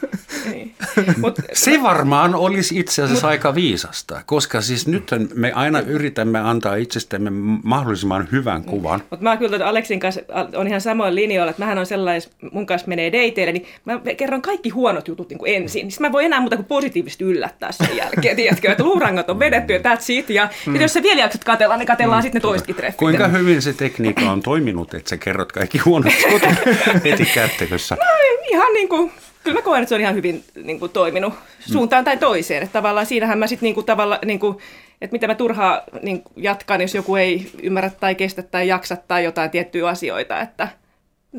[0.44, 0.74] Niin.
[1.16, 6.38] Mut, se varmaan olisi itse asiassa mut, aika viisasta, koska siis nyt me aina yritämme
[6.38, 7.30] antaa itsestämme
[7.62, 9.02] mahdollisimman hyvän kuvan.
[9.10, 10.20] Mutta mä kyllä Aleksin kanssa
[10.56, 14.42] on ihan samoin linjoilla, että mähän on sellainen, mun kanssa menee dateille, niin mä kerron
[14.42, 15.88] kaikki huonot jutut niin kuin ensin.
[15.88, 19.72] Niin mä voi enää muuta kuin positiivisesti yllättää sen jälkeen, tiedätkö, että luurangot on vedetty
[19.72, 20.30] ja that's it.
[20.30, 20.80] Ja mm.
[20.80, 22.22] jos sä vielä jaksat katella, niin katellaan mm.
[22.22, 22.98] sitten ne toisetkin treffit.
[22.98, 26.48] Kuinka hyvin se tekniikka on toiminut, että sä kerrot kaikki huonot jutut
[27.04, 27.94] heti kättelyssä?
[27.94, 28.02] No
[28.50, 29.12] ihan niin kuin
[29.48, 32.62] kyllä mä koen, että se on ihan hyvin niin kuin, toiminut suuntaan tai toiseen.
[32.62, 34.58] Että tavallaan siinähän mä sitten niin kuin, tavalla, niin kuin,
[35.00, 39.24] että mitä mä turhaa niin jatkan, jos joku ei ymmärrä tai kestä tai jaksa tai
[39.24, 40.40] jotain tiettyjä asioita.
[40.40, 40.68] Että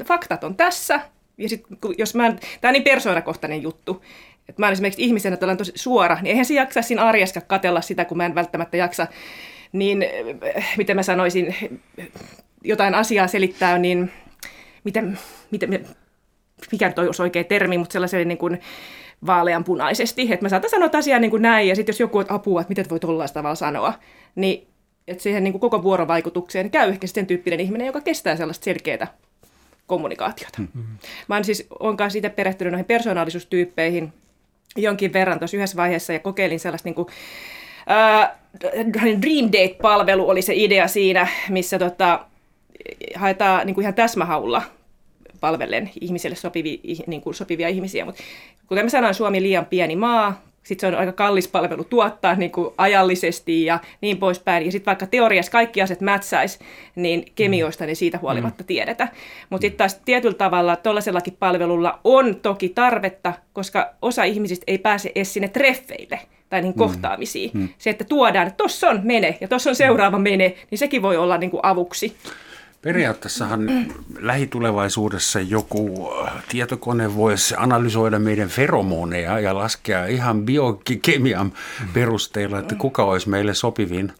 [0.04, 1.02] faktat on tässä.
[1.38, 1.65] Ja sit,
[1.98, 4.04] jos mä, tämä on niin persoonakohtainen juttu.
[4.50, 7.41] Että mä olen esimerkiksi ihmisenä, että olen tosi suora, niin eihän se jaksa siinä arjessa
[7.41, 9.08] katella sitä, kun mä en välttämättä jaksa.
[9.72, 10.06] Niin,
[10.78, 11.56] miten mä sanoisin,
[12.63, 14.12] jotain asiaa selittää, niin
[14.84, 15.19] miten,
[15.52, 15.86] miten,
[16.72, 18.62] mikä nyt olisi oikea termi, mutta sellaisen niin kuin
[19.26, 20.22] vaaleanpunaisesti.
[20.22, 22.72] Että mä saatan sanoa asiaa niin kuin näin, ja sitten jos joku on apua, että
[22.72, 23.93] miten voi tollaista tavalla sanoa,
[24.36, 24.67] niin
[25.08, 29.08] että siihen niin kuin koko vuorovaikutukseen käy ehkä sen tyyppinen ihminen, joka kestää sellaista selkeää
[29.88, 30.62] kommunikaatiota.
[30.62, 30.98] Mm-hmm.
[31.28, 34.13] Mä oon siis, on kanssa itse perehtynyt noihin persoonallisuustyyppeihin
[34.76, 37.08] jonkin verran tuossa yhdessä vaiheessa ja kokeilin sellaista niin kuin,
[37.91, 38.32] äh,
[39.22, 42.26] Dream Date-palvelu oli se idea siinä, missä tota,
[43.15, 44.62] haetaan niin kuin ihan täsmähaulla
[45.39, 48.06] palvellen ihmisille sopivia, niin kuin sopivia ihmisiä.
[48.06, 48.23] Mutta
[48.67, 52.52] kuten mä sanoin, Suomi liian pieni maa, sitten se on aika kallis palvelu tuottaa niin
[52.52, 54.65] kuin ajallisesti ja niin poispäin.
[54.65, 56.60] Ja sitten vaikka teoriassa kaikki asiat mätsäisi,
[56.95, 58.67] niin kemioista niin siitä huolimatta mm.
[58.67, 59.08] tiedetä.
[59.49, 65.12] Mutta sitten taas tietyllä tavalla tuollaisellakin palvelulla on toki tarvetta, koska osa ihmisistä ei pääse
[65.15, 67.52] edes sinne treffeille tai niin kohtaamisiin.
[67.54, 67.69] Mm.
[67.78, 71.17] Se, että tuodaan, että tuossa on mene ja tuossa on seuraava mene, niin sekin voi
[71.17, 72.15] olla niin kuin avuksi.
[72.82, 73.68] Periaatteessahan
[74.20, 81.54] lähitulevaisuudessa joku äh, tietokone voisi analysoida meidän feromoneja ja laskea ihan biokemian
[81.94, 84.13] perusteella, että kuka olisi meille sopivin,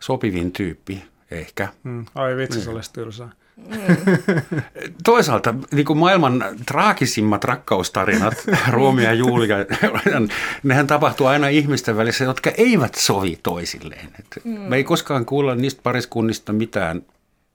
[0.00, 1.68] sopivin tyyppi ehkä.
[1.84, 2.04] Mm.
[2.14, 3.28] Ai vitsi, se olisi tylsää.
[3.56, 3.66] Mm.
[5.04, 8.34] Toisaalta niin kuin maailman traagisimmat rakkaustarinat,
[8.70, 9.56] Ruomi ja Julia,
[10.62, 14.08] nehän tapahtuu aina ihmisten välissä, jotka eivät sovi toisilleen.
[14.18, 14.60] Et mm.
[14.60, 17.02] Me ei koskaan kuulla niistä pariskunnista mitään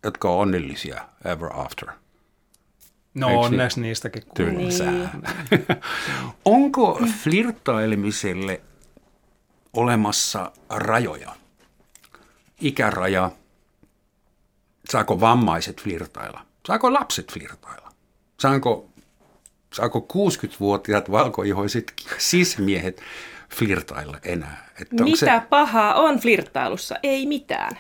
[0.06, 1.90] jotka on onnellisia ever after.
[3.14, 4.92] No Eikö onneksi niistäkin tylsää.
[4.92, 5.10] Niin.
[6.46, 8.62] Onko flirttailemiselle
[9.74, 11.32] olemassa rajoja?
[12.62, 13.32] Ikäraja.
[14.90, 16.46] Saako vammaiset flirtailla?
[16.68, 17.92] Saako lapset flirtailla?
[18.40, 18.90] Saanko,
[19.74, 23.02] saako 60-vuotiaat valkoihoiset sismiehet
[23.50, 24.70] flirtailla enää?
[24.82, 25.42] Että Mitä se...
[25.50, 26.96] pahaa on flirttailussa?
[27.04, 27.78] Ei mitään.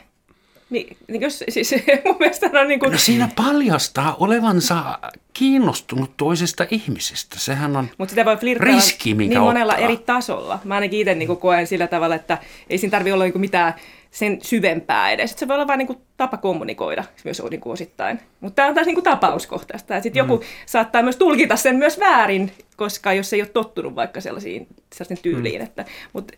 [0.69, 1.75] Niin, niin jos, siis
[2.05, 2.91] mun mielestä on niin kuin...
[2.91, 4.99] No siinä paljastaa olevansa
[5.33, 7.39] kiinnostunut toisesta ihmisestä.
[7.39, 9.85] Sehän on Mut sitä voi riski, mikä niin monella ottaa.
[9.85, 10.59] eri tasolla.
[10.63, 12.37] Mä ainakin itse niin koen sillä tavalla, että
[12.69, 13.73] ei siinä tarvitse olla niin mitään
[14.11, 15.35] sen syvempää edes.
[15.37, 18.19] Se voi olla vain niin tapa kommunikoida myös niin kuin osittain.
[18.39, 20.01] Mutta tämä on taas niin kuin tapauskohtaista.
[20.01, 20.31] Sitten mm.
[20.31, 25.23] joku saattaa myös tulkita sen myös väärin, koska jos ei ole tottunut vaikka sellaisiin, sellaisiin
[25.23, 25.61] tyyliin.
[25.61, 25.65] Mm.
[25.65, 26.33] Että, mutta,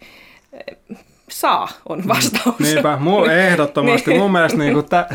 [1.30, 2.08] saa on mm.
[2.08, 2.60] vastaus.
[2.60, 4.18] Niinpä, mu- ehdottomasti.
[4.18, 5.08] Mun mielestä niin kuin tä-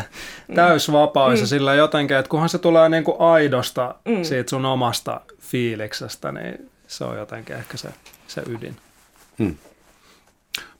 [0.47, 0.55] mm.
[0.55, 1.45] täysvapaus mm.
[1.45, 4.23] sillä jotenkin, että kunhan se tulee niin kuin aidosta mm.
[4.23, 7.89] siitä sun omasta fiiliksestä, niin se on jotenkin ehkä se,
[8.27, 8.75] se ydin.
[9.39, 9.55] Hmm.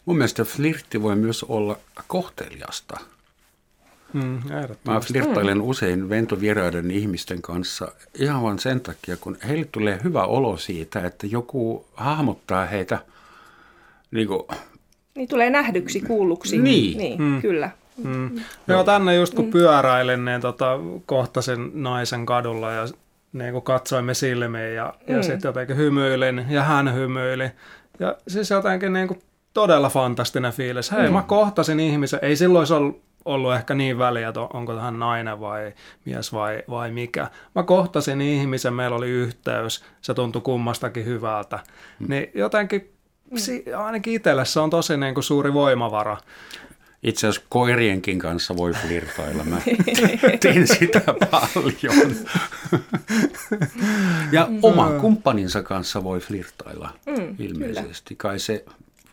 [0.06, 3.00] Mun mielestä flirtti voi myös olla kohteliasta.
[4.14, 4.42] Mm,
[4.84, 5.64] Mä flirttailen mm.
[5.64, 11.28] usein ventovieraiden ihmisten kanssa ihan vain sen takia, kun heille tulee hyvä olo siitä, että
[11.28, 13.00] joku hahmottaa heitä
[14.12, 14.42] niin kuin...
[15.16, 16.58] Niin tulee nähdyksi, kuulluksi.
[16.58, 16.98] Niin.
[16.98, 17.42] niin mm.
[17.42, 17.70] Kyllä.
[18.04, 18.40] Mm.
[18.68, 19.52] Joo, tänne just kun mm.
[19.52, 22.88] pyöräilin, niin tota, kohtasin naisen kadulla ja
[23.34, 25.16] niin kuin katsoimme silmiin ja, mm.
[25.16, 27.52] ja sitten jotenkin hymyilin ja hän hymyili.
[28.00, 29.22] Ja siis jotenkin niin kuin
[29.54, 30.92] todella fantastinen fiilis.
[30.92, 31.14] Hei, mm.
[31.14, 35.40] mä kohtasin ihmisen, ei silloin olisi ollut, ollut ehkä niin väliä, että onko hän nainen
[35.40, 35.74] vai
[36.06, 37.28] mies vai, vai mikä.
[37.56, 41.60] Mä kohtasin ihmisen, meillä oli yhteys, se tuntui kummastakin hyvältä.
[42.00, 42.06] Mm.
[42.10, 42.93] Niin jotenkin
[43.34, 43.86] mm.
[43.86, 46.18] ainakin itselle se on tosi niin kuin suuri voimavara.
[47.04, 49.44] Itse asiassa koirienkin kanssa voi flirtailla.
[49.44, 49.62] Mä
[50.42, 52.16] teen sitä paljon.
[54.32, 54.60] ja mm.
[54.62, 58.16] oman kumppaninsa kanssa voi flirtailla mm, ilmeisesti.
[58.16, 58.66] Kai se...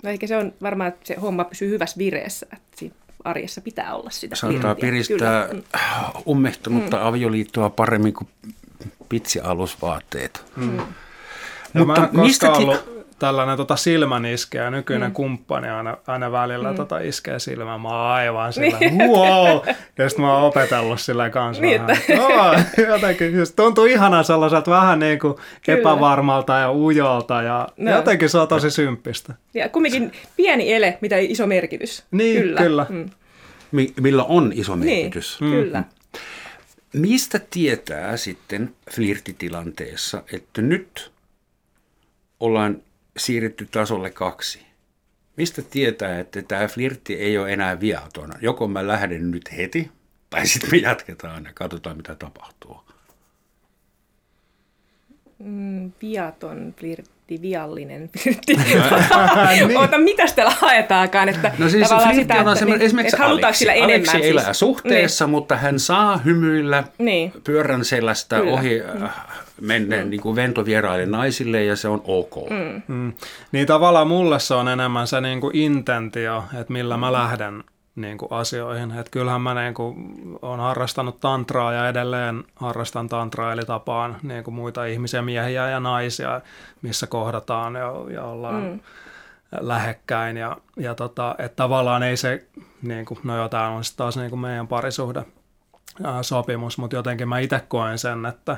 [0.03, 2.47] No eikä se on varmaan, että se homma pysyy hyvässä vireessä.
[2.53, 5.63] Että siinä arjessa pitää olla sitä Saattaa piristää Kyllä.
[6.29, 7.07] ummehtunutta mm.
[7.07, 8.29] avioliittoa paremmin kuin
[9.09, 10.45] pitsialusvaatteet.
[10.57, 10.65] Mm.
[10.65, 10.83] Mm.
[11.73, 12.53] Mutta mistä...
[12.53, 15.15] Ollut tällainen tota silmän iskeä, nykyinen mm.
[15.15, 16.77] kumppani aina, aina välillä mm.
[16.77, 17.81] tota iskee silmään.
[17.81, 18.99] Mä oon aivan sillä, niin.
[18.99, 19.61] wow!
[19.99, 22.67] Ja sitten mä oon opetellut sillä kanssa niin, vähän.
[22.77, 25.35] No, jotenkin, just tuntuu ihana sellaiselta vähän niin kuin
[25.69, 27.93] epävarmalta ja ujolta ja no.
[27.93, 29.35] jotenkin se on tosi symppistä.
[29.55, 32.05] Ja kumminkin pieni ele, mitä iso merkitys.
[32.11, 32.61] Niin, kyllä.
[32.61, 32.87] kyllä.
[32.89, 33.11] Mm.
[34.01, 35.41] Millä on iso niin, merkitys.
[35.41, 35.63] Niin, mm.
[35.63, 35.85] kyllä.
[36.93, 41.13] Mistä tietää sitten flirtitilanteessa, että nyt
[42.41, 42.83] ollaan
[43.17, 44.67] siirrytty tasolle kaksi.
[45.37, 48.33] Mistä tietää, että tämä flirtti ei ole enää viaton?
[48.41, 49.91] Joko mä lähden nyt heti,
[50.31, 52.81] tai sitten me jatketaan ja katsotaan, mitä tapahtuu.
[55.39, 58.57] Mm, viaton flirtti, viallinen flirtti.
[58.57, 59.79] niin.
[59.79, 61.29] Ota, mitäs täällä haetaankaan?
[61.29, 63.59] Että no siis flirtti sitä, on että, niin, esimerkiksi että Aleksi.
[63.59, 64.27] Sillä enemmän, Aleksi siis.
[64.27, 65.31] elää suhteessa, niin.
[65.31, 67.33] mutta hän saa hymyillä niin.
[67.45, 68.53] pyörän selästä Kyllä.
[68.53, 69.11] ohi äh,
[69.61, 70.11] menneen mm.
[70.11, 72.35] niin kuin ventovieraille naisille ja se on ok.
[72.51, 72.95] Mm.
[72.95, 73.13] Mm.
[73.53, 77.65] Niin tavallaan mulle se on enemmän se niin kuin intentio, että millä mä lähden
[77.97, 78.91] niin kuin asioihin.
[78.91, 79.95] Että kyllähän mä niin kuin,
[80.43, 85.81] olen harrastanut tantraa ja edelleen harrastan tantraa, eli tapaan niin kuin muita ihmisiä, miehiä ja
[85.81, 86.41] naisia,
[86.83, 88.81] missä kohdataan ja, ja ollaan mm.
[89.61, 90.37] lähekkäin.
[90.37, 92.47] Ja, ja tota, että tavallaan ei se,
[92.83, 95.25] niin kuin, no joo, tämä on sitten taas niin kuin meidän parisuhde
[96.23, 98.57] sopimus, mutta jotenkin mä itse koen sen, että,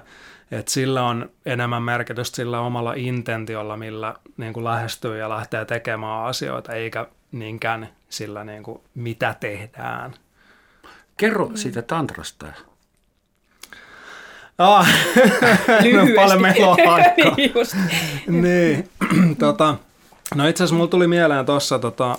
[0.53, 6.25] että sillä on enemmän merkitystä sillä omalla intentiolla, millä niin kuin lähestyy ja lähtee tekemään
[6.25, 10.15] asioita, eikä niinkään sillä, niin kuin, mitä tehdään.
[11.17, 12.47] Kerro siitä tantrasta.
[14.59, 14.89] Ah,
[15.95, 17.35] no, paljon meillä on aikaa.
[17.37, 18.89] niin, niin.
[19.39, 19.77] tota,
[20.35, 22.19] no itse asiassa mulla tuli mieleen tuossa tota,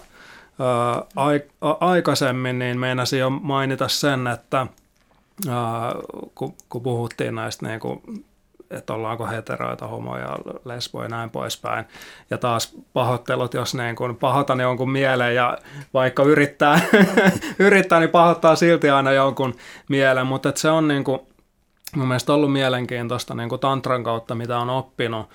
[1.79, 4.67] aikaisemmin, niin meinasin jo mainita sen, että–
[6.35, 8.25] kun, kun puhuttiin näistä niin kuin,
[8.71, 11.85] että ollaanko heteroita, homoja, lesboja ja näin poispäin.
[12.29, 15.57] Ja taas pahoittelut, jos niin kun pahoitan jonkun mieleen ja
[15.93, 16.79] vaikka yrittää,
[17.59, 19.55] yrittää niin pahoittaa silti aina jonkun
[19.89, 21.19] mielen, mutta se on niin kuin,
[21.95, 25.29] mun mielestä ollut mielenkiintoista niin tantran kautta, mitä on oppinut,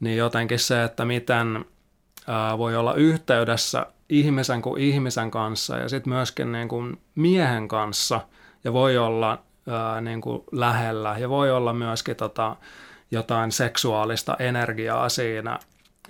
[0.00, 1.64] niin jotenkin se, että miten
[2.26, 8.20] ää, voi olla yhteydessä ihmisen kuin ihmisen kanssa ja sitten myöskin niin kuin miehen kanssa–
[8.64, 9.38] ja voi olla
[9.68, 11.16] ää, niin kuin lähellä.
[11.18, 12.56] Ja voi olla myöskin tota,
[13.10, 15.58] jotain seksuaalista energiaa siinä.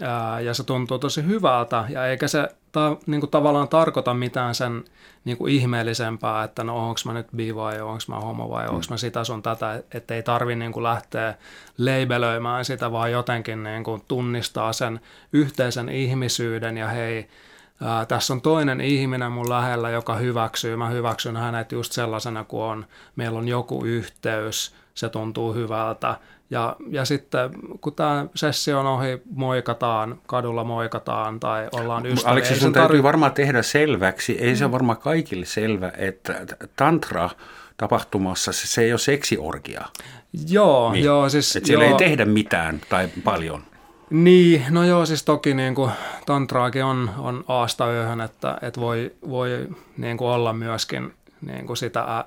[0.01, 1.85] Ää, ja se tuntuu tosi hyvältä.
[1.89, 4.85] Ja eikä se ta, niin kuin tavallaan tarkoita mitään sen
[5.25, 8.75] niin kuin ihmeellisempää, että no onko mä nyt bi vai onko mä homo vai mm.
[8.75, 11.35] onko mä sitä sun tätä, että ei tarvi niin kuin lähteä
[11.79, 15.01] leibelöimään sitä, vaan jotenkin niin kuin tunnistaa sen
[15.33, 16.77] yhteisen ihmisyyden.
[16.77, 17.29] Ja hei,
[17.83, 20.77] Ää, tässä on toinen ihminen mun lähellä, joka hyväksyy.
[20.77, 22.87] Mä hyväksyn hänet just sellaisena kuin on.
[23.17, 26.17] Meillä on joku yhteys, se tuntuu hyvältä.
[26.51, 32.33] Ja, ja sitten kun tämä sessio on ohi, moikataan, kadulla moikataan tai ollaan ystäviä.
[32.33, 32.87] Aleksi, sun tarvi...
[32.87, 34.57] täytyy varmaan tehdä selväksi, ei mm.
[34.57, 37.31] se varmaan kaikille selvä, että tantra
[37.77, 39.85] tapahtumassa se ei ole seksiorgia.
[40.49, 41.05] Joo, niin.
[41.05, 41.29] joo.
[41.29, 41.93] Siis, että siellä joo.
[41.93, 43.63] ei tehdä mitään tai paljon.
[44.11, 45.91] Niin, no joo, siis toki niin kuin,
[46.27, 51.77] tantraakin on, on aasta yöhön, että, että voi, voi niin kuin olla myöskin niin kuin
[51.77, 52.25] sitä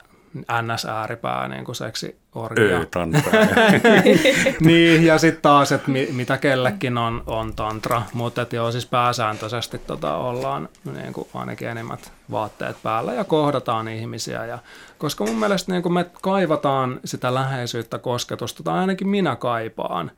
[0.62, 2.80] NS-ääripää niin kuin seksi orgia.
[4.60, 8.86] niin, ja sitten taas, että mi, mitä kellekin on, on tantra, mutta että joo, siis
[8.86, 14.46] pääsääntöisesti tota, ollaan niin kuin ainakin enemmät vaatteet päällä ja kohdataan ihmisiä.
[14.46, 14.60] Ja,
[14.98, 20.12] koska mun mielestä niin kuin me kaivataan sitä läheisyyttä, kosketusta, tai ainakin minä kaipaan,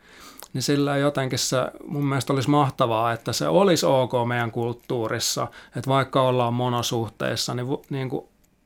[0.53, 5.89] niin sillä jotenkin se mun mielestä olisi mahtavaa, että se olisi ok meidän kulttuurissa, että
[5.89, 8.25] vaikka ollaan monosuhteissa, niin, niin kuin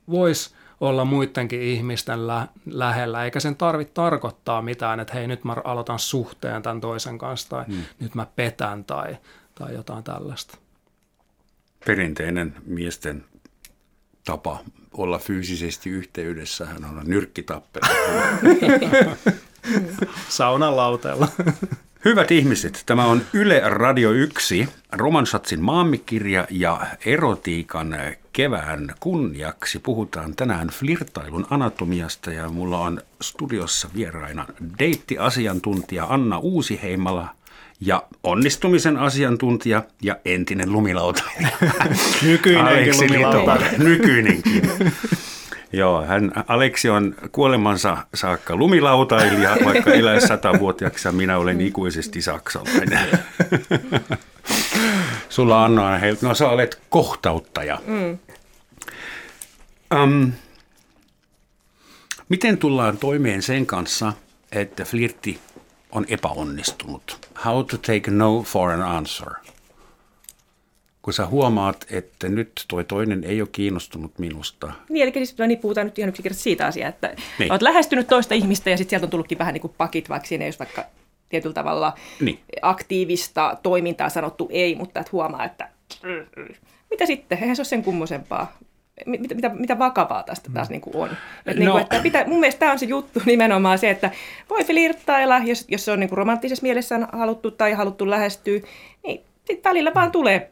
[0.09, 5.55] voisi olla muidenkin ihmisten lä- lähellä, eikä sen tarvitse tarkoittaa mitään, että hei nyt mä
[5.63, 7.83] aloitan suhteen tämän toisen kanssa tai hmm.
[7.99, 9.17] nyt mä petän tai,
[9.55, 10.57] tai jotain tällaista.
[11.85, 13.25] Perinteinen miesten
[14.25, 14.59] tapa
[14.93, 17.85] olla fyysisesti yhteydessä, hän on nyrkkitappelu.
[20.29, 21.27] Saunan lauteella.
[22.05, 27.97] Hyvät ihmiset, tämä on Yle Radio 1, Romansatsin maammikirja ja erotiikan
[28.33, 29.79] kevään kunniaksi.
[29.79, 34.45] Puhutaan tänään flirtailun anatomiasta ja mulla on studiossa vieraina
[34.79, 37.27] deittiasiantuntija Anna Uusiheimala
[37.81, 41.49] ja onnistumisen asiantuntija ja entinen lumilautailija.
[42.23, 43.77] Nykyinenkin lumilautailija.
[43.77, 44.61] Nykyinenkin.
[45.73, 53.09] Joo, hän, Aleksi on kuolemansa saakka lumilautailija, vaikka elää satavuotiaaksi ja minä olen ikuisesti saksalainen.
[55.29, 57.79] Sulla Anna on no sä olet kohtauttaja.
[57.87, 58.17] Mm.
[60.03, 60.31] Um,
[62.29, 64.13] miten tullaan toimeen sen kanssa,
[64.51, 65.39] että flirtti
[65.91, 67.29] on epäonnistunut?
[67.45, 69.33] How to take no for an answer?
[71.07, 74.71] Kun sä huomaat, että nyt toi toinen ei ole kiinnostunut minusta.
[74.89, 77.51] Niin, eli siis niin puhutaan nyt ihan yksinkertaisesti siitä asiaa, että niin.
[77.51, 80.43] olet lähestynyt toista ihmistä ja sitten sieltä on tullutkin vähän niin kuin pakit, vaikka siinä
[80.43, 80.83] ei olisi vaikka
[81.29, 82.39] tietyllä tavalla niin.
[82.61, 85.69] aktiivista toimintaa sanottu ei, mutta että huomaa, että
[86.91, 88.57] mitä sitten, eihän se ole sen kummosempaa.
[89.05, 91.09] Mitä, mitä, mitä vakavaa tästä taas niin kuin on.
[91.45, 91.59] Et no.
[91.59, 94.11] niin kuin, että pitää, mun mielestä tämä on se juttu nimenomaan se, että
[94.49, 98.59] voi flirttailla, jos, jos se on niin kuin romanttisessa mielessä haluttu tai haluttu lähestyä,
[99.03, 100.51] niin sitten välillä vaan tulee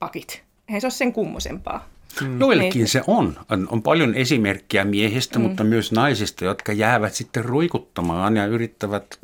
[0.00, 0.42] pakit.
[0.68, 1.88] Eihän se ole sen kummosempaa.
[2.20, 2.40] Mm.
[2.40, 2.88] Joillekin niin.
[2.88, 3.36] se on.
[3.50, 3.68] on.
[3.70, 5.42] On paljon esimerkkejä miehistä, mm.
[5.42, 9.18] mutta myös naisista, jotka jäävät sitten ruikuttamaan ja yrittävät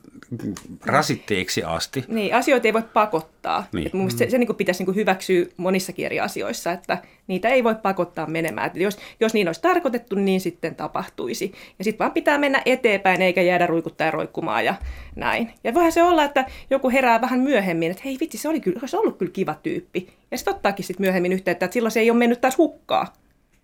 [0.86, 2.04] rasitteeksi asti.
[2.08, 3.66] Niin, asioita ei voi pakottaa.
[3.72, 3.90] Niin.
[3.92, 7.64] mun se, se niin kuin pitäisi niin kuin hyväksyä monissakin eri asioissa, että niitä ei
[7.64, 8.66] voi pakottaa menemään.
[8.66, 11.52] Että jos, jos niin olisi tarkoitettu, niin sitten tapahtuisi.
[11.78, 14.74] Ja sitten vaan pitää mennä eteenpäin, eikä jäädä ruikuttaa ja roikkumaan ja
[15.16, 15.50] näin.
[15.64, 18.78] Ja voihan se olla, että joku herää vähän myöhemmin, että hei vitsi, se oli kyllä,
[18.82, 20.08] olisi ollut kyllä kiva tyyppi.
[20.30, 23.12] Ja sitten ottaakin sitten myöhemmin yhteyttä, että silloin se ei ole mennyt taas hukkaa.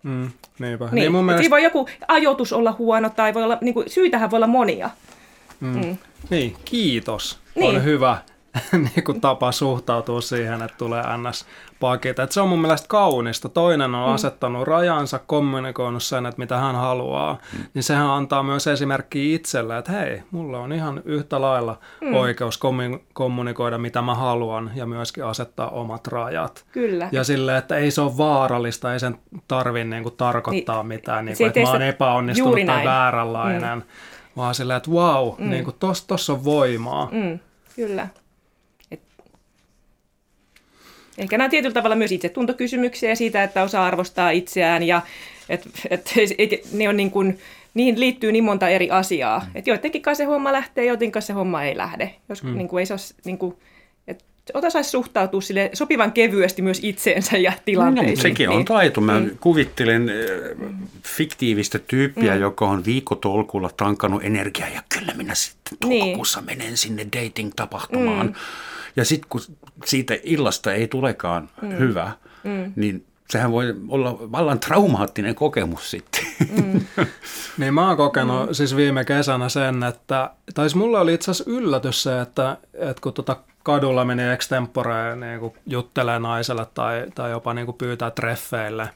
[0.03, 0.85] Mm, niinpä.
[0.85, 1.49] Niin, niin mun mielestä...
[1.49, 4.89] voi joku ajoitus olla huono tai voi olla, niin kuin, syytähän voi olla monia.
[5.63, 5.85] Mm.
[5.85, 5.97] Mm.
[6.29, 7.39] Niin, kiitos.
[7.55, 7.75] Niin.
[7.75, 8.17] On hyvä
[8.71, 11.45] niin kuin tapa suhtautua siihen, että tulee ns
[11.79, 12.19] pakit.
[12.19, 13.49] Et se on mun mielestä kaunista.
[13.49, 14.13] Toinen on mm.
[14.13, 17.33] asettanut rajansa, kommunikoinut sen, että mitä hän haluaa.
[17.33, 17.63] Mm.
[17.73, 22.13] Niin sehän antaa myös esimerkkiä itselle, että hei, mulla on ihan yhtä lailla mm.
[22.13, 22.59] oikeus
[23.13, 26.65] kommunikoida, mitä mä haluan ja myöskin asettaa omat rajat.
[26.71, 27.09] Kyllä.
[27.11, 31.43] Ja silleen, että ei se ole vaarallista, ei sen tarvitse niinku tarkoittaa niin, mitään, niinku,
[31.45, 33.79] että mä oon epäonnistunut tai vääränlainen.
[33.79, 33.83] Mm
[34.37, 35.49] vaan silleen, että wow, mm.
[35.49, 37.09] niin tuossa tos on voimaa.
[37.11, 37.39] Mm,
[37.75, 38.07] kyllä.
[38.91, 39.01] Et,
[41.17, 45.01] ehkä nämä tietyllä tavalla myös itsetuntokysymyksiä siitä, että osaa arvostaa itseään ja
[45.49, 47.39] et, et, et, ne on niin kuin,
[47.73, 49.39] niihin liittyy niin monta eri asiaa.
[49.39, 49.51] Mm.
[49.55, 52.15] Että joidenkin kanssa se homma lähtee, joidenkin kanssa se homma ei lähde.
[52.29, 52.57] Jos mm.
[52.57, 53.57] niin kuin, ei se ole, niin kuin,
[54.53, 58.17] osaisi suhtautua sille sopivan kevyesti myös itseensä ja tilanteisiin.
[58.17, 58.65] No, sekin on niin.
[58.65, 59.01] taito.
[59.01, 59.37] Mä mm.
[59.39, 60.11] kuvittelen
[61.03, 62.41] fiktiivistä tyyppiä, mm.
[62.41, 66.57] joka on viikotolkulla tankannut energiaa ja kyllä minä sitten toukokuussa niin.
[66.57, 68.27] menen sinne dating-tapahtumaan.
[68.27, 68.33] Mm.
[68.95, 69.41] Ja sitten kun
[69.85, 71.69] siitä illasta ei tulekaan mm.
[71.69, 72.11] hyvä,
[72.43, 72.73] mm.
[72.75, 76.25] niin sehän voi olla vallan traumaattinen kokemus sitten.
[76.49, 76.81] Mm.
[77.57, 78.53] niin mä oon kokenut mm.
[78.53, 83.01] siis viime kesänä sen, että, tai siis mulle oli itse asiassa yllätys se, että, että
[83.01, 88.11] kun tota kadulla meni extemporeen niin kuin juttelee naiselle tai, tai jopa niin kuin pyytää
[88.11, 88.89] treffeille.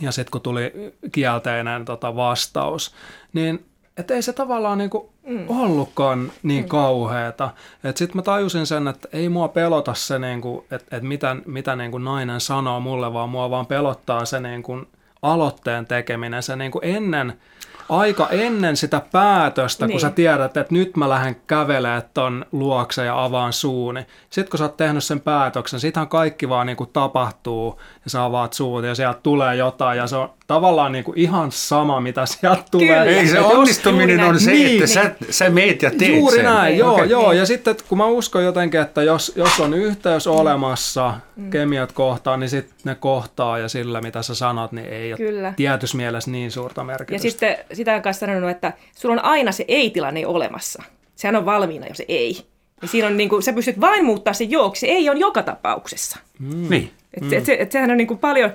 [0.00, 0.72] Ja sitten kun tuli
[1.12, 2.94] kielteinen tota, vastaus,
[3.32, 3.66] niin
[3.96, 5.44] että ei se tavallaan niinku mm.
[5.48, 6.68] ollutkaan niin mm.
[6.68, 7.50] kauheata.
[7.94, 11.98] Sitten mä tajusin sen, että ei mua pelota se, niinku, että et mitä, mitä niinku
[11.98, 14.84] nainen sanoo mulle, vaan mua vaan pelottaa se niinku
[15.22, 16.42] aloitteen tekeminen.
[16.42, 17.40] Se niinku ennen
[17.88, 19.92] aika ennen sitä päätöstä, niin.
[19.92, 20.14] kun sä niin.
[20.14, 24.06] tiedät, että nyt mä lähden kävelemään ton luokse ja avaan suuni.
[24.30, 28.24] Sitten kun sä oot tehnyt sen päätöksen, sitähän kaikki vaan niin kuin tapahtuu ja sä
[28.24, 32.26] avaat suut ja sieltä tulee jotain ja se on tavallaan niin kuin ihan sama, mitä
[32.26, 32.86] sieltä tulee.
[32.86, 33.04] Kyllä.
[33.04, 36.44] Ei se onnistuminen on se, niin, että sä, sä meet ja teet Juuri sen.
[36.44, 37.06] näin, niin, joo, okay.
[37.06, 37.32] joo.
[37.32, 40.32] Ja sitten kun mä uskon jotenkin, että jos, jos on yhteys mm.
[40.32, 41.50] olemassa, mm.
[41.50, 45.52] kemiat kohtaa, niin sitten ne kohtaa ja sillä, mitä sä sanot, niin ei ole Kyllä.
[45.56, 47.26] tietyssä mielessä niin suurta merkitystä.
[47.26, 50.82] Ja sitten sitä on kanssa sanonut, että sulla on aina se ei-tilanne olemassa.
[51.16, 52.46] Sehän on valmiina, jos se ei.
[52.80, 54.80] Niin siinä on niin kuin, sä pystyt vain muuttaa se jooksi.
[54.80, 56.18] Se ei on joka tapauksessa.
[56.38, 56.70] Mm.
[56.70, 56.90] Niin.
[57.14, 57.32] Et, mm.
[57.32, 58.50] et, se, et sehän on niin kuin paljon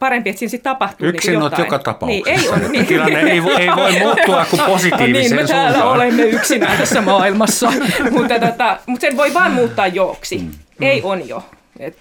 [0.00, 1.64] parempi, että siinä sitten tapahtuu Yksin niin jotain.
[1.64, 2.30] joka tapauksessa.
[2.30, 2.72] Niin, ei on.
[2.72, 2.86] Niin.
[2.86, 5.96] Tilanne ei, ei voi muuttua kuin positiiviseen niin, me täällä suuntaan.
[5.96, 7.72] olemme yksinään tässä maailmassa.
[8.10, 10.38] mutta, tota, mutta sen voi vain muuttaa jooksi.
[10.38, 10.52] Mm.
[10.80, 11.44] Ei on jo.
[11.78, 11.98] Et,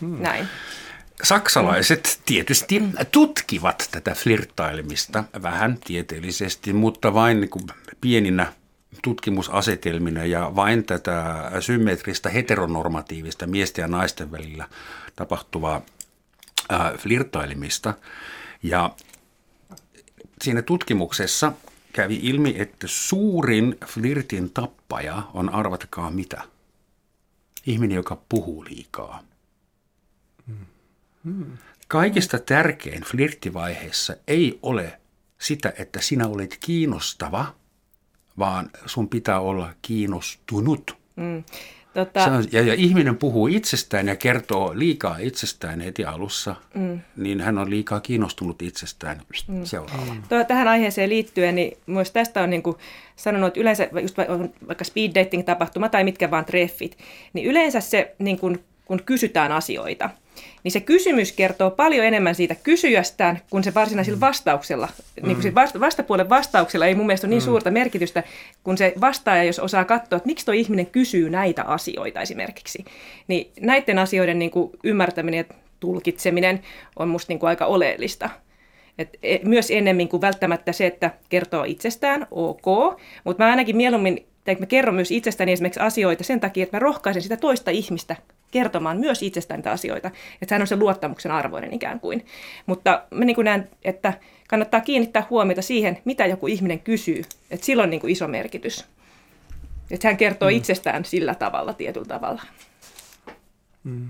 [0.00, 0.16] mm.
[0.22, 0.48] Näin.
[1.22, 7.64] Saksalaiset tietysti tutkivat tätä flirttailemista vähän tieteellisesti, mutta vain niin kuin
[8.00, 8.52] pieninä
[9.02, 14.68] tutkimusasetelmina ja vain tätä symmetristä heteronormatiivista miesten ja naisten välillä
[15.16, 15.82] tapahtuvaa
[16.72, 17.94] äh.
[18.62, 18.94] Ja
[20.42, 21.52] siinä tutkimuksessa
[21.92, 26.42] kävi ilmi, että suurin flirtin tappaja on, arvatkaa mitä,
[27.66, 29.22] ihminen, joka puhuu liikaa.
[31.88, 35.00] Kaikista tärkein flirttivaiheessa ei ole
[35.40, 37.54] sitä, että sinä olet kiinnostava,
[38.38, 40.96] vaan sun pitää olla kiinnostunut.
[41.16, 41.44] Mm.
[41.94, 42.24] Tota...
[42.24, 47.00] Se on, ja, ja ihminen puhuu itsestään ja kertoo liikaa itsestään heti alussa, mm.
[47.16, 49.64] niin hän on liikaa kiinnostunut itsestään mm.
[49.64, 50.14] seuraavana.
[50.14, 50.46] Mm.
[50.48, 52.76] Tähän aiheeseen liittyen, niin myös tästä on niin kuin
[53.16, 54.16] sanonut, että yleensä just
[54.68, 56.98] vaikka speed dating-tapahtuma tai mitkä vaan treffit,
[57.32, 60.10] niin yleensä se, niin kuin, kun kysytään asioita–
[60.64, 64.20] niin se kysymys kertoo paljon enemmän siitä kysyjästään kuin se varsinaisella mm.
[64.20, 64.86] vastauksella.
[64.86, 65.26] Mm.
[65.26, 67.44] Niin kuin se vasta- vastapuolen vastauksella ei mun mielestä ole niin mm.
[67.44, 68.22] suurta merkitystä,
[68.64, 72.84] kun se vastaaja, jos osaa katsoa, että miksi tuo ihminen kysyy näitä asioita esimerkiksi.
[73.28, 76.60] Niin näiden asioiden niin kuin ymmärtäminen ja tulkitseminen
[76.96, 78.30] on musta niin kuin aika oleellista.
[78.98, 82.66] Et e, myös ennemmin kuin välttämättä se, että kertoo itsestään, ok,
[83.24, 86.78] mutta mä ainakin mieluummin tai mä kerron myös itsestäni esimerkiksi asioita sen takia, että mä
[86.78, 88.16] rohkaisen sitä toista ihmistä
[88.50, 90.10] kertomaan myös itsestään niitä asioita.
[90.42, 92.26] Että hän on se luottamuksen arvoinen ikään kuin.
[92.66, 94.12] Mutta mä niin kuin näen, että
[94.48, 97.22] kannattaa kiinnittää huomiota siihen, mitä joku ihminen kysyy.
[97.50, 98.84] Että sillä on niin kuin iso merkitys.
[99.90, 100.56] Että hän kertoo mm.
[100.56, 102.42] itsestään sillä tavalla, tietyllä tavalla.
[103.84, 104.08] Mm.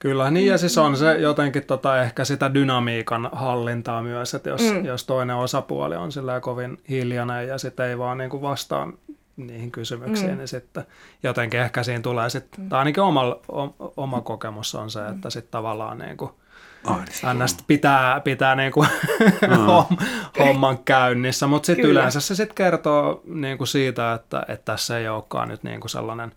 [0.00, 4.72] Kyllä, niin ja siis on se jotenkin tota, ehkä sitä dynamiikan hallintaa myös, että jos,
[4.72, 4.84] mm.
[4.84, 8.92] jos toinen osapuoli on sillä kovin hiljainen ja sitten ei vaan niin kuin vastaa
[9.46, 10.36] niihin kysymyksiin, mm.
[10.36, 10.84] niin sitten
[11.22, 12.68] jotenkin ehkä siinä tulee sitten, mm.
[12.68, 13.36] tai ainakin oma,
[13.96, 16.30] oma kokemus on se, että sitten tavallaan niin kuin,
[17.34, 17.56] Ns.
[17.66, 18.88] pitää, pitää niin kuin
[20.38, 25.08] homman käynnissä, mutta sitten yleensä se sitten kertoo niin kuin siitä, että, että tässä ei
[25.08, 26.32] olekaan nyt niin kuin sellainen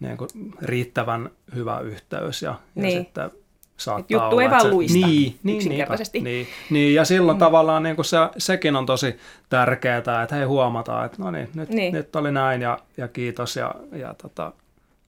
[0.00, 0.30] niin kuin
[0.62, 2.96] riittävän hyvä yhteys ja, niin.
[2.96, 3.30] ja sitten
[3.76, 6.20] saattaa Juttu olla, ei vaan luista niin, niin, yksinkertaisesti.
[6.20, 7.40] Niin, niin, ja silloin mm.
[7.40, 9.16] tavallaan niin kuin se, sekin on tosi
[9.48, 11.92] tärkeää, että hei huomataan, että no niin, nyt, niin.
[11.94, 14.52] nyt oli näin ja, ja kiitos ja, ja tota,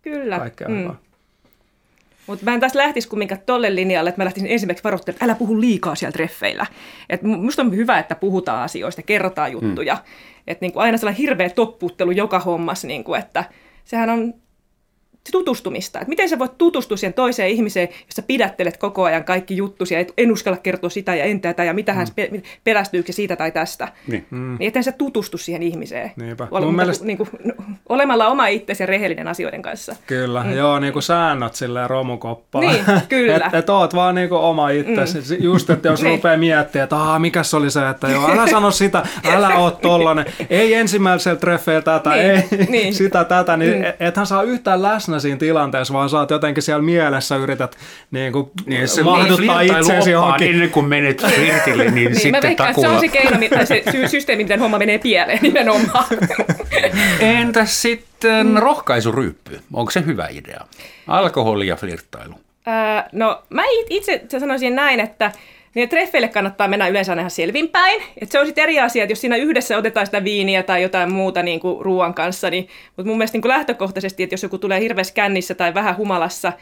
[0.03, 0.39] Kyllä.
[0.39, 0.79] kaikkea mm.
[0.79, 0.95] hyvää.
[2.27, 5.35] Mutta mä en taas lähtisi kumminkaan tolle linjalle, että mä lähtisin ensimmäiseksi varoittamaan, että älä
[5.35, 6.67] puhu liikaa siellä treffeillä.
[7.11, 9.95] Et musta on hyvä, että puhutaan asioista, kerrotaan juttuja.
[9.95, 10.01] Mm.
[10.47, 13.45] Että niinku aina sellainen hirveä toppuuttelu joka hommassa, niinku, että
[13.85, 14.35] sehän on
[15.33, 15.99] tutustumista.
[15.99, 19.95] Että miten sä voit tutustua siihen toiseen ihmiseen, jos sä pidättelet koko ajan kaikki juttusi
[19.95, 22.43] ja et, en uskalla kertoa sitä ja en tätä ja mitä hän mm.
[22.65, 23.89] pelästyykö siitä tai tästä.
[24.07, 24.27] Niin.
[24.31, 24.57] Mm.
[24.59, 26.13] niin eten sä tutustu siihen ihmiseen.
[26.17, 26.49] Niinpä.
[26.51, 27.05] Ole, mutta, mielestä...
[27.05, 27.55] niin kuin, no,
[27.89, 29.97] olemalla oma itsesi ja rehellinen asioiden kanssa.
[30.07, 30.53] Kyllä, mm.
[30.53, 32.61] joo, niin kuin säännöt silleen romukoppaa.
[32.61, 33.37] Niin, kyllä.
[33.37, 35.37] että et oot vaan niin kuin oma itsesi.
[35.37, 35.45] Mm.
[35.45, 36.15] Just, että jos niin.
[36.15, 39.03] rupeaa miettimään, että Aa, mikä se oli se, että joo, älä sano sitä,
[39.35, 40.27] älä oo tollanen.
[40.51, 42.31] Ei ensimmäisellä treffeillä tätä, niin.
[42.31, 42.95] ei niin.
[43.01, 43.85] sitä tätä, niin mm.
[44.01, 47.77] ethän saa yhtään läsnä siinä tilanteessa, vaan oot jotenkin siellä mielessä yrität
[48.11, 50.51] niin kuin niin, se mahduttaa itseäsi johonkin.
[50.51, 53.83] Ennen kuin menet flirtille, niin, niin sitten mä veikkaan, se on se keino, tai se
[53.93, 56.05] sy- systeemi, miten homma menee pieleen nimenomaan.
[57.21, 58.57] Entäs sitten mm.
[58.57, 59.61] rohkaisuryyppy?
[59.73, 60.61] Onko se hyvä idea?
[61.07, 62.35] Alkoholi ja flirttailu.
[62.69, 65.33] Öö, no mä itse sanoisin näin, että
[65.77, 68.03] niin treffeille kannattaa mennä yleensä ihan selvinpäin.
[68.21, 71.13] Et se on sitten eri asia, että jos siinä yhdessä otetaan sitä viiniä tai jotain
[71.13, 74.59] muuta niin kuin ruoan kanssa, niin, mutta mun mielestä niin kuin lähtökohtaisesti, että jos joku
[74.59, 76.53] tulee hirveässä kännissä tai vähän humalassa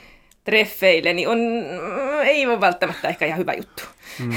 [0.44, 1.38] treffeille, niin on,
[2.24, 3.82] ei ole välttämättä ehkä ihan hyvä juttu.
[4.18, 4.32] Mm,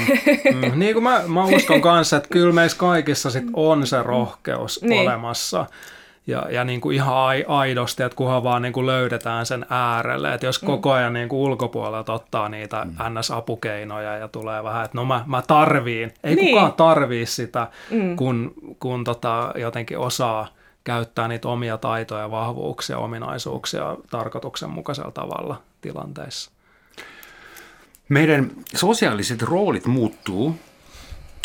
[0.54, 0.78] mm.
[0.78, 5.02] Niin kuin mä, mä uskon kanssa, että kyllä meissä kaikissa sit on se rohkeus niin.
[5.02, 5.66] olemassa
[6.28, 7.14] ja, ja niin kuin ihan
[7.48, 10.34] aidosti, että kunhan vaan niin kuin löydetään sen äärelle.
[10.34, 10.66] Että jos mm.
[10.66, 12.92] koko ajan niin kuin ulkopuolelta ottaa niitä mm.
[12.92, 16.14] NS-apukeinoja ja tulee vähän, että no mä, mä tarviin.
[16.24, 16.54] Ei niin.
[16.54, 18.16] kukaan tarvii sitä, mm.
[18.16, 20.48] kun, kun tota jotenkin osaa
[20.84, 26.50] käyttää niitä omia taitoja, vahvuuksia, ominaisuuksia tarkoituksenmukaisella tavalla tilanteissa.
[28.08, 30.56] Meidän sosiaaliset roolit muuttuu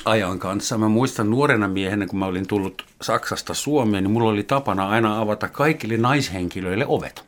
[0.05, 0.77] ajan kanssa.
[0.77, 5.21] Mä muistan nuorena miehenä, kun mä olin tullut Saksasta Suomeen, niin mulla oli tapana aina
[5.21, 7.25] avata kaikille naishenkilöille ovet.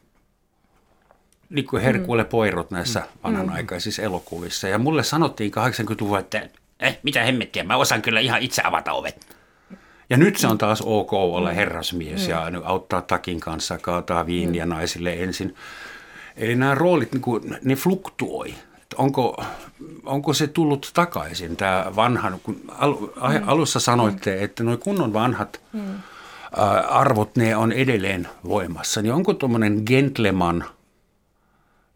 [1.50, 2.30] Niin kuin herkuille mm.
[2.30, 3.06] poirot näissä mm.
[3.24, 4.68] vanhanaikaisissa elokuvissa.
[4.68, 6.50] Ja mulle sanottiin 80-luvulla, että
[6.80, 9.36] eh, mitä hemmettiä, mä osaan kyllä ihan itse avata ovet.
[10.10, 11.56] Ja nyt se on taas ok olla mm.
[11.56, 12.30] herrasmies mm.
[12.30, 14.70] ja auttaa takin kanssa, kaataa viiniä mm.
[14.70, 15.56] naisille ensin.
[16.38, 18.54] Eli nämä roolit, niin kuin, ne fluktuoi
[18.98, 19.44] onko,
[20.06, 23.48] onko se tullut takaisin, tämä vanhan, kun al, mm.
[23.48, 24.44] alussa sanoitte, mm.
[24.44, 25.82] että nuo kunnon vanhat mm.
[26.90, 30.66] arvot, ne on edelleen voimassa, niin onko tuommoinen gentleman,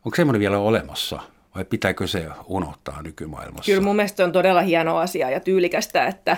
[0.06, 1.22] onko semmoinen vielä olemassa?
[1.56, 3.72] vai pitääkö se unohtaa nykymaailmassa?
[3.72, 6.38] Kyllä mun mielestä on todella hieno asia ja tyylikästä, että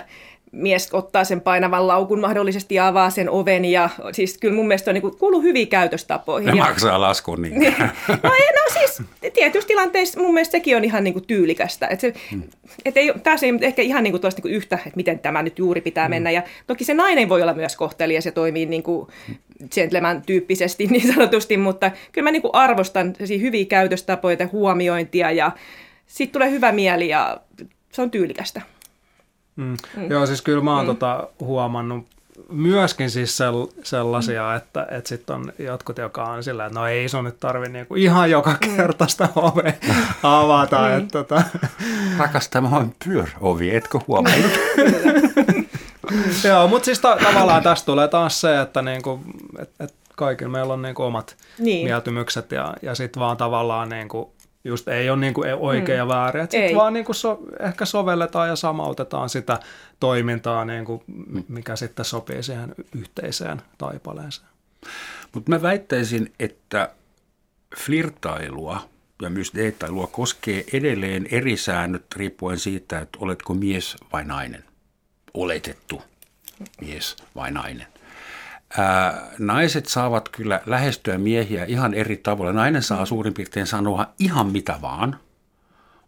[0.51, 3.65] mies ottaa sen painavan laukun mahdollisesti ja avaa sen oven.
[3.65, 6.51] Ja siis kyllä mun mielestä on niin kuin, kuuluu hyviä käytöstapoihin.
[6.51, 7.53] Ne ja, maksaa laskun niin.
[8.23, 9.01] no, ei, no siis
[9.33, 11.87] tietyissä tilanteissa mun mielestä sekin on ihan niin kuin tyylikästä.
[11.87, 12.43] Et se, hmm.
[12.85, 15.43] et ei, taas ei ehkä ihan niin kuin tuosta niin kuin yhtä, että miten tämä
[15.43, 16.09] nyt juuri pitää hmm.
[16.09, 16.31] mennä.
[16.31, 19.07] Ja toki se nainen voi olla myös kohtelias ja toimii niin kuin
[19.75, 25.51] gentleman tyyppisesti niin sanotusti, mutta kyllä mä niin kuin arvostan hyviä käytöstapoja ja huomiointia ja
[26.07, 27.37] sitten tulee hyvä mieli ja
[27.91, 28.61] se on tyylikästä.
[29.55, 29.77] Mm.
[29.97, 30.11] Mm.
[30.11, 30.87] Joo, siis kyllä mä oon mm.
[30.87, 32.05] tota huomannut
[32.49, 34.57] myöskin siis sell, sellaisia, mm.
[34.57, 37.95] että, että sitten on jotkut, joka on sillä, että no ei sun nyt tarvi niinku
[37.95, 38.75] ihan joka mm.
[38.75, 39.73] kerta sitä ovea
[40.23, 40.77] avata.
[40.77, 40.97] Mm.
[40.97, 41.43] Että, tota.
[42.17, 44.51] Rakas, tämä on pyöräovi, etkö huomannut?
[46.47, 49.19] Joo, mutta siis ta- tavallaan tästä tulee taas se, että niinku,
[49.59, 51.87] et, et kaikilla meillä on niinku omat niin.
[51.87, 54.33] mieltymykset ja, ja sitten vaan tavallaan niinku
[54.63, 56.09] just ei ole niin kuin oikea ja mm.
[56.09, 59.59] väärin, että sitten vaan niin kuin so, ehkä sovelletaan ja samautetaan sitä
[59.99, 61.03] toimintaa, niin kuin,
[61.47, 64.47] mikä sitten sopii siihen yhteiseen taipaleeseen.
[65.33, 66.89] Mutta mä väittäisin, että
[67.77, 68.81] flirtailua
[69.21, 74.63] ja myös deittailua koskee edelleen eri säännöt riippuen siitä, että oletko mies vai nainen.
[75.33, 76.01] Oletettu
[76.81, 77.87] mies vai nainen.
[78.77, 82.53] Ää, naiset saavat kyllä lähestyä miehiä ihan eri tavalla.
[82.53, 85.19] Nainen saa suurin piirtein sanoa ihan mitä vaan,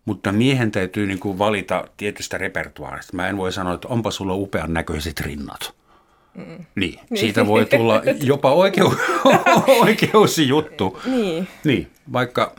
[0.05, 3.15] mutta miehen täytyy niin kuin valita tietystä repertuaarista.
[3.15, 5.73] Mä en voi sanoa, että onpa sulla upean näköiset rinnat.
[6.33, 6.43] Mm.
[6.45, 8.93] Niin, niin, siitä voi tulla jopa oikeu,
[9.85, 11.01] oikeusjuttu.
[11.05, 11.47] Niin.
[11.63, 12.55] niin, vaikka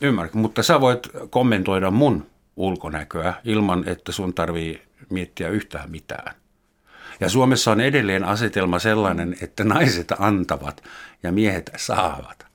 [0.00, 2.26] ymmärrät, mutta sä voit kommentoida mun
[2.56, 6.34] ulkonäköä ilman, että sun tarvii miettiä yhtään mitään.
[7.20, 10.82] Ja Suomessa on edelleen asetelma sellainen, että naiset antavat
[11.22, 12.46] ja miehet saavat.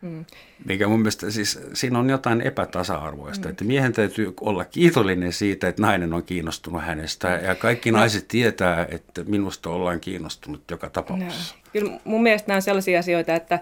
[0.00, 0.24] Mm.
[0.64, 3.50] Mikä mun mielestä siis siinä on jotain epätasa-arvoista, mm.
[3.50, 7.98] että miehen täytyy olla kiitollinen siitä, että nainen on kiinnostunut hänestä ja kaikki no.
[7.98, 11.54] naiset tietää, että minusta ollaan kiinnostunut joka tapauksessa.
[11.54, 11.60] No.
[11.72, 13.58] Kyllä mun mielestä nämä on sellaisia asioita, että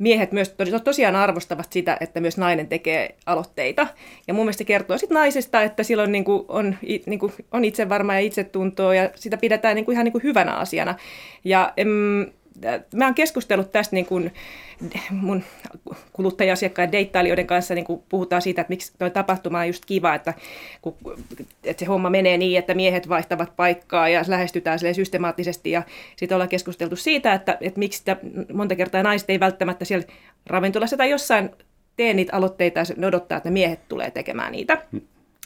[0.00, 3.86] miehet myös tosiaan arvostavat sitä, että myös nainen tekee aloitteita.
[4.28, 6.76] Ja mun mielestä se kertoo sitten naisesta, että silloin niin kuin on,
[7.06, 10.54] niin kuin on itsevarma ja itsetuntoa ja sitä pidetään niin kuin ihan niin kuin hyvänä
[10.54, 10.94] asiana.
[11.44, 12.26] Ja em,
[12.94, 14.32] mä oon keskustellut tästä niin kuin
[15.10, 15.42] mun
[16.12, 20.34] kuluttaja-asiakkaiden deittailijoiden kanssa niin kuin puhutaan siitä, että miksi tuo tapahtuma on just kiva, että,
[20.82, 20.96] kun,
[21.64, 25.82] että se homma menee niin, että miehet vaihtavat paikkaa ja lähestytään systemaattisesti ja
[26.16, 28.16] sitten ollaan keskusteltu siitä, että, että miksi sitä
[28.52, 30.06] monta kertaa naiset ei välttämättä siellä
[30.46, 31.50] ravintolassa tai jossain
[31.96, 34.82] tee niitä aloitteita ja ne odottaa, että miehet tulee tekemään niitä.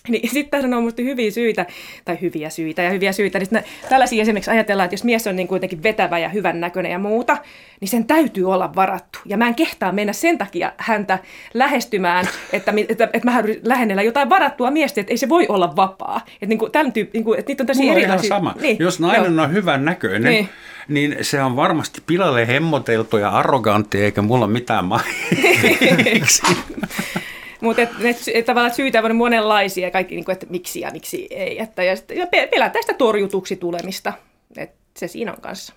[0.09, 1.67] Niin sitten tässä on minusta hyviä syitä,
[2.05, 3.39] tai hyviä syitä ja hyviä syitä.
[3.39, 6.99] Niin tällaisia esimerkiksi ajatellaan, että jos mies on niin kuitenkin vetävä ja hyvän näköinen ja
[6.99, 7.37] muuta,
[7.81, 9.19] niin sen täytyy olla varattu.
[9.27, 11.19] Ja mä en kehtaa mennä sen takia häntä
[11.55, 16.21] lähestymään, että, että, että mä lähennellä jotain varattua miestä, että ei se voi olla vapaa.
[16.35, 18.29] Että, niin kuin, tämän tyyppi, niin kuin, että niitä on tosi erilaisia.
[18.29, 18.55] sama.
[18.61, 19.45] Niin, jos nainen joo.
[19.45, 20.49] on hyvän näköinen, niin
[20.89, 26.43] niin se on varmasti pilalle hemmoteltu ja arrogantti, eikä mulla mitään mainiksi.
[27.65, 31.27] Mutta et, et, et, tavallaan syitä on monenlaisia, kaikki, niin kuin, että miksi ja miksi
[31.31, 31.63] ei.
[31.63, 34.13] Että, ja, ja pelätään sitä torjutuksi tulemista.
[34.57, 35.73] Et se siinä on kanssa.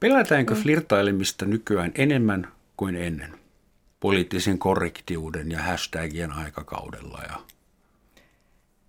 [0.00, 0.60] Pelätäänkö mm.
[0.60, 3.38] flirtailemista nykyään enemmän kuin ennen?
[4.00, 7.36] Poliittisen korrektiuden ja hashtagien aikakaudella ja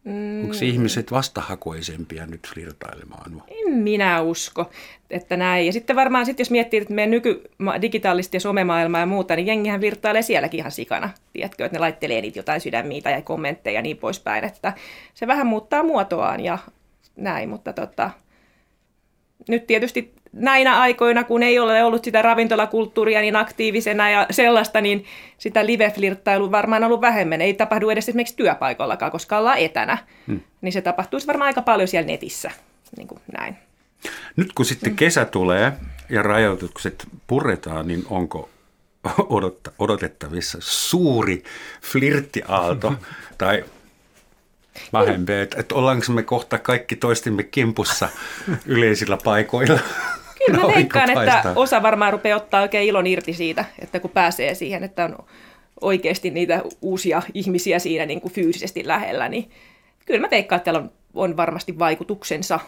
[0.09, 0.43] Mm.
[0.43, 3.43] Onko ihmiset vastahakoisempia nyt flirtailemaan?
[3.47, 4.69] En minä usko,
[5.09, 5.65] että näin.
[5.65, 7.41] Ja sitten varmaan, sit jos miettii, että meidän nyky
[7.81, 11.09] digitaalista ja somemaailmaa ja muuta, niin jengihän virtailee sielläkin ihan sikana.
[11.33, 14.43] Tiedätkö, että ne laittelee niitä jotain sydämiä tai kommentteja ja niin poispäin.
[14.43, 14.73] Että
[15.13, 16.57] se vähän muuttaa muotoaan ja
[17.15, 18.11] näin, mutta tota,
[19.49, 25.05] nyt tietysti näinä aikoina, kun ei ole ollut sitä ravintolakulttuuria niin aktiivisena ja sellaista, niin
[25.37, 27.41] sitä live-flirttailu varmaan ollut vähemmän.
[27.41, 29.97] Ei tapahdu edes esimerkiksi työpaikallakaan, koska ollaan etänä.
[30.27, 30.39] Hmm.
[30.61, 32.51] Niin se tapahtuisi varmaan aika paljon siellä netissä.
[32.97, 33.57] Niin kuin näin.
[34.35, 35.73] Nyt kun sitten kesä tulee
[36.09, 38.49] ja rajoitukset puretaan, niin onko
[39.79, 41.43] odotettavissa suuri
[41.81, 42.93] flirttiaalto
[43.37, 43.63] tai
[44.93, 48.09] vähempi, että, että ollaanko me kohta kaikki toistimme kimpussa
[48.65, 49.79] yleisillä paikoilla.
[50.51, 54.55] Kyllä mä veikkaan, että osa varmaan rupeaa ottaa oikein ilon irti siitä, että kun pääsee
[54.55, 55.17] siihen, että on
[55.81, 59.51] oikeasti niitä uusia ihmisiä siinä niin kuin fyysisesti lähellä, niin
[60.05, 62.59] kyllä mä veikkaan, että täällä on, on varmasti vaikutuksensa.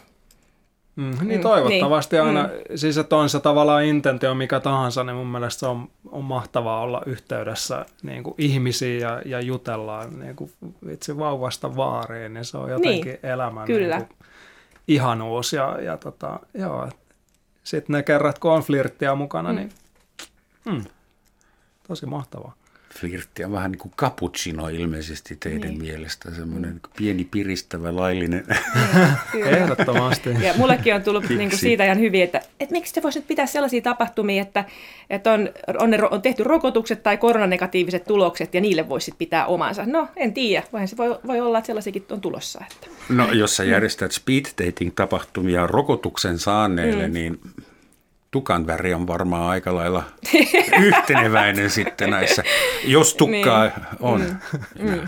[0.96, 2.50] Mm, niin mm, toivottavasti niin, aina, mm.
[2.76, 6.82] siis että on se tavallaan intentio mikä tahansa, niin mun mielestä se on, on mahtavaa
[6.82, 10.52] olla yhteydessä niin kuin ihmisiin ja, ja jutella niin kuin
[10.90, 13.98] itse vauvasta vaariin, niin se on jotenkin niin, elämän kyllä.
[13.98, 14.18] Niin kuin
[14.88, 16.90] ihanuus ja, ja tota, joo,
[17.64, 19.56] sitten ne kerrat, kun on flirttiä mukana, mm.
[19.56, 19.70] niin
[20.66, 20.84] mm,
[21.88, 22.56] tosi mahtavaa.
[23.00, 25.82] Flirtti on vähän niin kuin cappuccino ilmeisesti teidän niin.
[25.82, 28.46] mielestä, semmoinen niin pieni piristävä laillinen.
[29.46, 30.30] Ehdottomasti.
[30.42, 33.28] Ja mullekin on tullut niin kuin siitä ihan hyvin, että, että miksi se voisi nyt
[33.28, 34.66] pitää sellaisia tapahtumia, että,
[35.10, 39.86] että on, on, on tehty rokotukset tai koronanegatiiviset tulokset ja niille voisi pitää omansa.
[39.86, 40.64] No, en tiedä.
[40.72, 42.64] Voihan se voi, voi olla, että sellaisiakin on tulossa.
[42.72, 42.88] Että.
[43.10, 47.14] No, jos sä järjestät speed dating-tapahtumia rokotuksen saaneille, mm.
[47.14, 47.40] niin
[48.32, 50.04] tukan väri on varmaan aika lailla
[50.88, 52.44] yhteneväinen sitten näissä,
[52.86, 53.74] jos tukkaa niin.
[54.00, 54.22] on.
[54.80, 54.90] Mm.
[54.90, 55.08] Mm.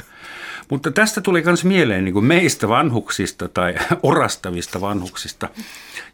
[0.70, 5.50] Mutta tästä tuli myös mieleen niin kuin meistä vanhuksista tai orastavista vanhuksista.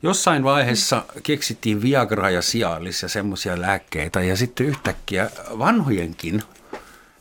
[0.04, 5.30] Jossain vaiheessa keksittiin Viagra ja Cialis ja semmoisia lääkkeitä ja sitten yhtäkkiä
[5.60, 6.44] vanhojenkin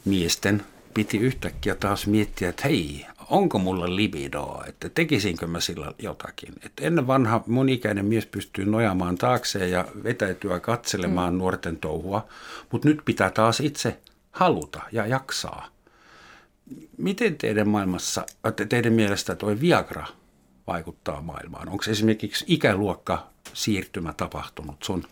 [0.05, 0.63] miesten
[0.95, 6.55] piti yhtäkkiä taas miettiä, että hei, onko mulla libidoa, että tekisinkö mä sillä jotakin.
[6.65, 11.39] Että ennen vanha monikäinen mies pystyy nojaamaan taakseen ja vetäytyä katselemaan mm.
[11.39, 12.29] nuorten touhua,
[12.73, 13.99] mutta nyt pitää taas itse
[14.31, 15.69] haluta ja jaksaa.
[16.97, 18.27] Miten teidän maailmassa,
[18.69, 20.07] teidän mielestä tuo Viagra
[20.67, 21.69] vaikuttaa maailmaan?
[21.69, 25.05] Onko esimerkiksi ikäluokka siirtymä tapahtunut sun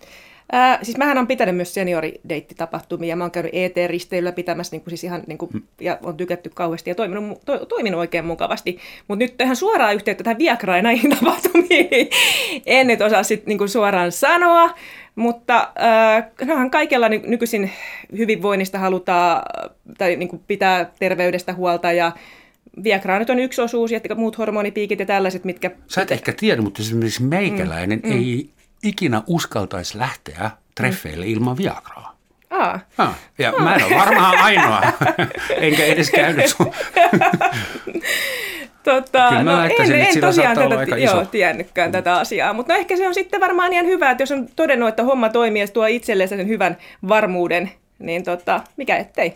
[0.52, 3.16] Ää, siis mähän on pitänyt myös seniorideittitapahtumia.
[3.16, 5.62] Mä oon käynyt ET-risteilyllä pitämässä niin kuin siis ihan, niin kuin, mm.
[5.80, 8.78] ja on tykätty kauheasti ja toiminut, to, toiminut oikein mukavasti.
[9.08, 12.08] Mutta nyt tähän suoraan yhteyttä tähän Viagraan näihin tapahtumiin
[12.66, 14.74] en nyt osaa sit, niin kuin suoraan sanoa.
[15.14, 17.70] Mutta äh, kaikella ny- nykyisin
[18.16, 19.42] hyvinvoinnista halutaan
[19.98, 22.12] tai niin kuin pitää terveydestä huolta ja
[22.84, 25.70] Viagra nyt on yksi osuus ja muut hormonipiikit ja tällaiset, mitkä...
[25.86, 28.50] Sä et ehkä tiedä, mutta esimerkiksi meikäläinen mm, ei
[28.82, 32.16] ikinä uskaltaisi lähteä treffeille ilman Viagraa.
[32.50, 32.80] Aa.
[32.98, 33.62] Ah, ja Aa.
[33.62, 34.82] mä en ole varmaan ainoa,
[35.60, 36.72] enkä edes käynyt sun.
[38.86, 41.92] Tota, Kyllä mä no en, en tosiaan tätä, aika joo, tiennytkään mm.
[41.92, 44.88] tätä asiaa, mutta no ehkä se on sitten varmaan ihan hyvä, että jos on todennut,
[44.88, 46.76] että homma toimii ja tuo itselleen sen hyvän
[47.08, 49.34] varmuuden, niin tota, mikä ettei.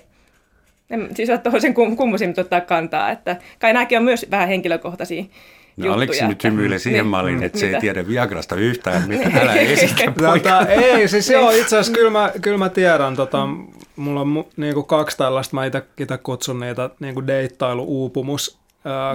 [0.90, 5.24] En siis ole tuohon sen kummosin ottaa kantaa, että kai nämäkin on myös vähän henkilökohtaisia
[5.76, 7.58] No Aleksi nyt hymyilee siihen niin, malliin, että mitä?
[7.58, 12.10] se ei tiedä Viagrasta yhtään, mitä älä esitä tota, Ei, siis joo, itse asiassa kyllä
[12.10, 13.48] mä, kyllä mä tiedän, tota,
[13.96, 15.82] mulla on niinku kaksi tällaista, mä itse
[16.22, 18.60] kutsun niitä niinku deittailu-uupumus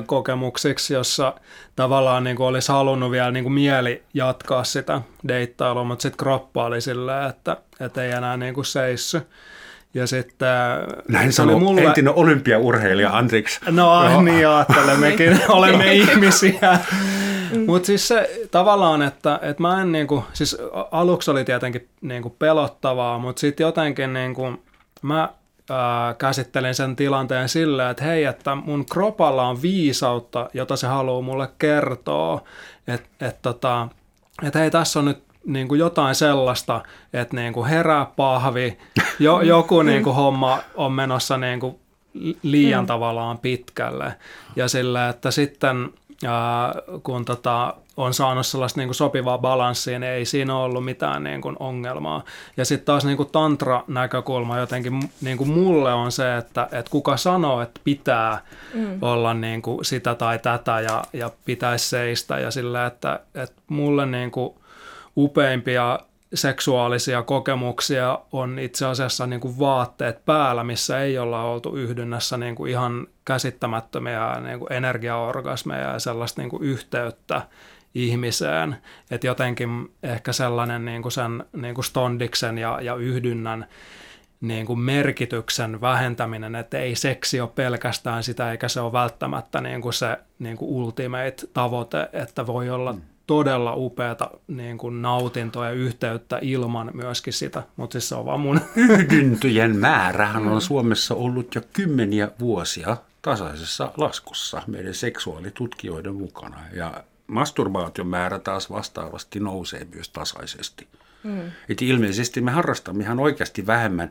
[0.06, 1.34] kokemuksiksi, jossa
[1.76, 6.66] tavallaan niin kuin olisi halunnut vielä niin kuin mieli jatkaa sitä deittailua, mutta sitten kroppa
[6.66, 9.22] oli silleen, että, että ei enää niin kuin seissy.
[9.96, 10.48] Ja sitten...
[11.08, 11.82] Näin sanoo mulle...
[11.82, 13.60] entinen olympiaurheilija, anteeksi.
[13.72, 14.22] No Joo.
[14.22, 16.80] niin ajattelemmekin, olemme ihmisiä.
[17.68, 20.58] Mutta siis se tavallaan, että, että mä en niinku, siis
[20.92, 24.54] aluksi oli tietenkin niinku pelottavaa, mutta sitten jotenkin niinku,
[25.02, 25.30] mä
[25.70, 31.22] ää, käsittelen sen tilanteen silleen, että hei, että mun kropalla on viisautta, jota se haluaa
[31.22, 32.44] mulle kertoa,
[32.88, 33.88] että et, tota,
[34.44, 36.84] et hei, tässä on nyt niin kuin jotain sellaista,
[37.14, 38.78] että niin kuin herää pahvi,
[39.20, 41.76] jo, joku niin kuin homma on menossa niin kuin
[42.44, 42.88] liian mm.
[42.88, 44.14] tavallaan pitkälle.
[44.56, 45.90] Ja sillä, että sitten
[46.28, 46.74] ää,
[47.04, 51.42] kun tota, on saanut sellaista niin kuin sopivaa balanssia, niin ei siinä ollut mitään niin
[51.42, 52.24] kuin ongelmaa.
[52.58, 57.18] Ja sitten taas niin kuin tantra-näkökulma jotenkin niin kuin mulle on se, että, että kuka
[57.18, 58.42] sanoo, että pitää
[58.74, 58.98] mm.
[59.02, 62.40] olla niin kuin sitä tai tätä ja, ja pitäisi seistä.
[62.40, 64.54] Ja sillä, että, että mulle niin kuin
[65.18, 66.00] upeimpia
[66.34, 72.56] seksuaalisia kokemuksia on itse asiassa niin kuin vaatteet päällä, missä ei olla oltu yhdynnässä niin
[72.56, 77.42] kuin ihan käsittämättömiä niin kuin energiaorgasmeja ja sellaista niin kuin yhteyttä
[77.96, 78.76] ihmiseen.
[79.12, 83.68] Että jotenkin ehkä sellainen niin kuin sen niin kuin stondiksen ja, ja yhdynnän
[84.42, 89.82] niin kuin merkityksen vähentäminen, että ei seksi ole pelkästään sitä, eikä se ole välttämättä niin
[89.82, 95.66] kuin se niin kuin ultimate tavoite, että voi olla mm todella upeata niin kuin nautintoa
[95.66, 98.62] ja yhteyttä ilman myöskin sitä, mutta siis se on vaan mun...
[98.76, 108.08] Yhdyntöjen määrähän on Suomessa ollut jo kymmeniä vuosia tasaisessa laskussa meidän seksuaalitutkijoiden mukana ja masturbaation
[108.08, 110.88] määrä taas vastaavasti nousee myös tasaisesti.
[111.24, 111.52] Mm.
[111.70, 114.10] Et ilmeisesti me harrastamme ihan oikeasti vähemmän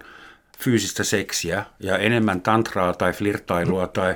[0.58, 3.92] fyysistä seksiä ja enemmän tantraa tai flirtailua mm.
[3.92, 4.14] tai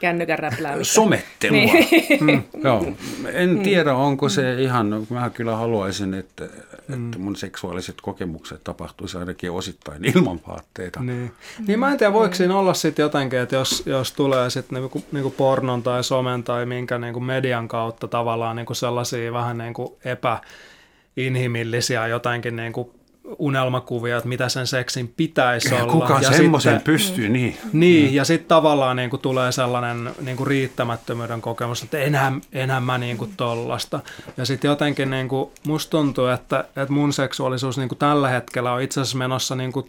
[0.00, 0.94] kännykän räpläämistä.
[0.94, 1.56] Somettelua.
[1.56, 1.86] Niin.
[2.20, 2.86] Mm, joo.
[3.32, 3.62] En mm.
[3.62, 4.58] tiedä, onko se mm.
[4.58, 6.44] ihan, mä kyllä haluaisin, että,
[6.88, 7.06] mm.
[7.06, 11.00] että mun seksuaaliset kokemukset tapahtuisi ainakin osittain ilman vaatteita.
[11.00, 11.32] Niin,
[11.66, 15.02] niin mä en tiedä, voiko siinä olla sitten jotenkin, että jos, jos tulee sitten niinku,
[15.12, 22.06] niinku pornon tai somen tai minkä niinku median kautta tavallaan niinku sellaisia vähän niinku epäinhimillisiä
[22.06, 22.97] jotenkin niinku
[23.38, 25.92] unelmakuvia, että mitä sen seksin pitäisi ja olla.
[25.92, 27.56] Kuka ja semmoisen sitten, pystyy, niin.
[27.72, 28.14] Niin, mm.
[28.14, 32.98] ja sitten tavallaan niin kuin tulee sellainen niin kuin riittämättömyyden kokemus, että enhän, enhän mä
[32.98, 34.00] niin kuin tollasta.
[34.36, 38.72] Ja sitten jotenkin niin kuin, musta tuntuu, että, että mun seksuaalisuus niin kuin tällä hetkellä
[38.72, 39.88] on itse asiassa menossa niin kuin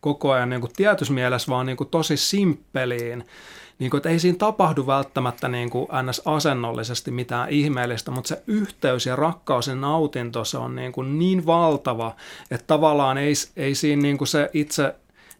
[0.00, 3.24] koko ajan niin kuin tietyssä mielessä vaan niin kuin tosi simppeliin.
[3.82, 6.22] Niin kuin, että ei siinä tapahdu välttämättä niin kuin ns.
[6.24, 11.46] asennollisesti mitään ihmeellistä, mutta se yhteys ja rakkaus ja nautinto se on niin, kuin niin
[11.46, 12.16] valtava,
[12.50, 14.94] että tavallaan ei, ei siinä niin kuin se itse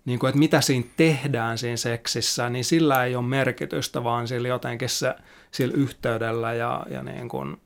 [0.05, 4.49] niin kuin, että mitä siinä tehdään siinä seksissä, niin sillä ei ole merkitystä, vaan sillä
[4.49, 5.14] jotenkin se,
[5.51, 7.57] sillä yhteydellä ja, ja niin kuin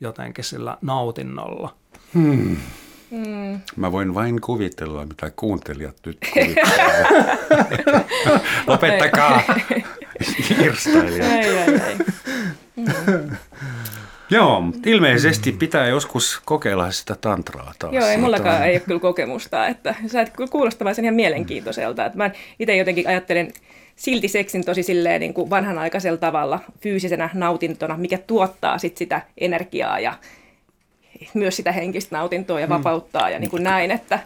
[0.00, 1.76] jotenkin sillä nautinnolla.
[2.14, 2.56] Hmm.
[3.10, 3.60] Mm.
[3.76, 8.06] Mä voin vain kuvitella, mitä kuuntelijat nyt kuvittelevat.
[8.66, 9.42] Lopettakaa
[10.64, 11.24] irstailija.
[11.24, 11.96] Ei, ei, ei.
[12.76, 13.36] Mm.
[14.30, 17.94] Joo, ilmeisesti pitää joskus kokeilla sitä tantraa taas.
[17.94, 19.66] Joo, ei mullakaan ei ole kyllä kokemusta.
[19.66, 22.06] Että sä et kuulostaa sen ihan mielenkiintoiselta.
[22.06, 23.52] Että mä itse jotenkin ajattelen
[23.96, 30.00] silti seksin tosi silleen niin kuin vanhanaikaisella tavalla fyysisenä nautintona, mikä tuottaa sit sitä energiaa
[30.00, 30.14] ja
[31.34, 32.70] myös sitä henkistä nautintoa ja mm.
[32.70, 34.18] vapauttaa ja niin kuin näin, että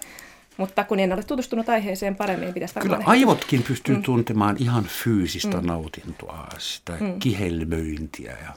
[0.56, 4.02] mutta kun en ole tutustunut aiheeseen paremmin, pitäisi Kyllä aivotkin pystyy mm.
[4.02, 5.66] tuntemaan ihan fyysistä mm.
[5.66, 7.18] nautintoa, sitä mm.
[7.18, 8.36] kihelmöintiä.
[8.42, 8.52] Ja...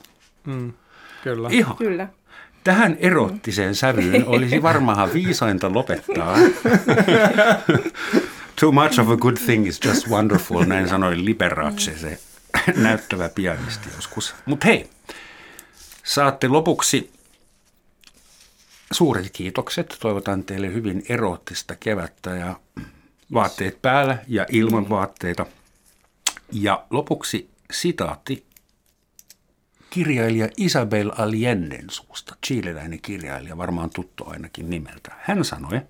[0.45, 0.73] Mm.
[1.23, 1.49] Kyllä.
[1.51, 1.77] Ihan.
[1.77, 2.07] Kyllä.
[2.63, 6.37] Tähän erottiseen sävyyn olisi varmaan viisainta lopettaa.
[8.59, 12.19] Too much of a good thing is just wonderful, näin sanoi Liberace, se
[12.75, 14.35] näyttävä pianisti joskus.
[14.45, 14.89] Mutta hei,
[16.03, 17.11] saatte lopuksi
[18.93, 19.97] suuret kiitokset.
[19.99, 22.59] Toivotan teille hyvin erottista kevättä ja
[23.33, 25.45] vaatteet päällä ja ilman vaatteita.
[26.51, 28.45] Ja lopuksi sitaatti
[29.89, 35.11] kirjailija Isabel Allenden suusta, chileläinen kirjailija, varmaan tuttu ainakin nimeltä.
[35.19, 35.81] Hän sanoi,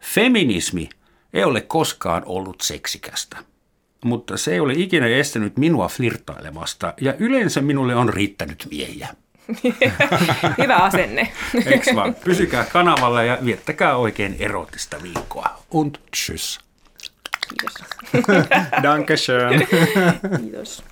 [0.00, 0.88] feminismi
[1.32, 3.36] ei ole koskaan ollut seksikästä,
[4.04, 9.08] mutta se ei ole ikinä estänyt minua flirtailemasta ja yleensä minulle on riittänyt miehiä.
[10.62, 11.32] Hyvä asenne.
[11.66, 12.14] Eikö vaan?
[12.14, 15.62] Pysykää kanavalla ja viettäkää oikein erottista viikkoa.
[15.70, 16.60] Und tschüss.
[17.48, 17.88] Kiitos.
[18.82, 19.66] Dankeschön.
[20.40, 20.84] Kiitos.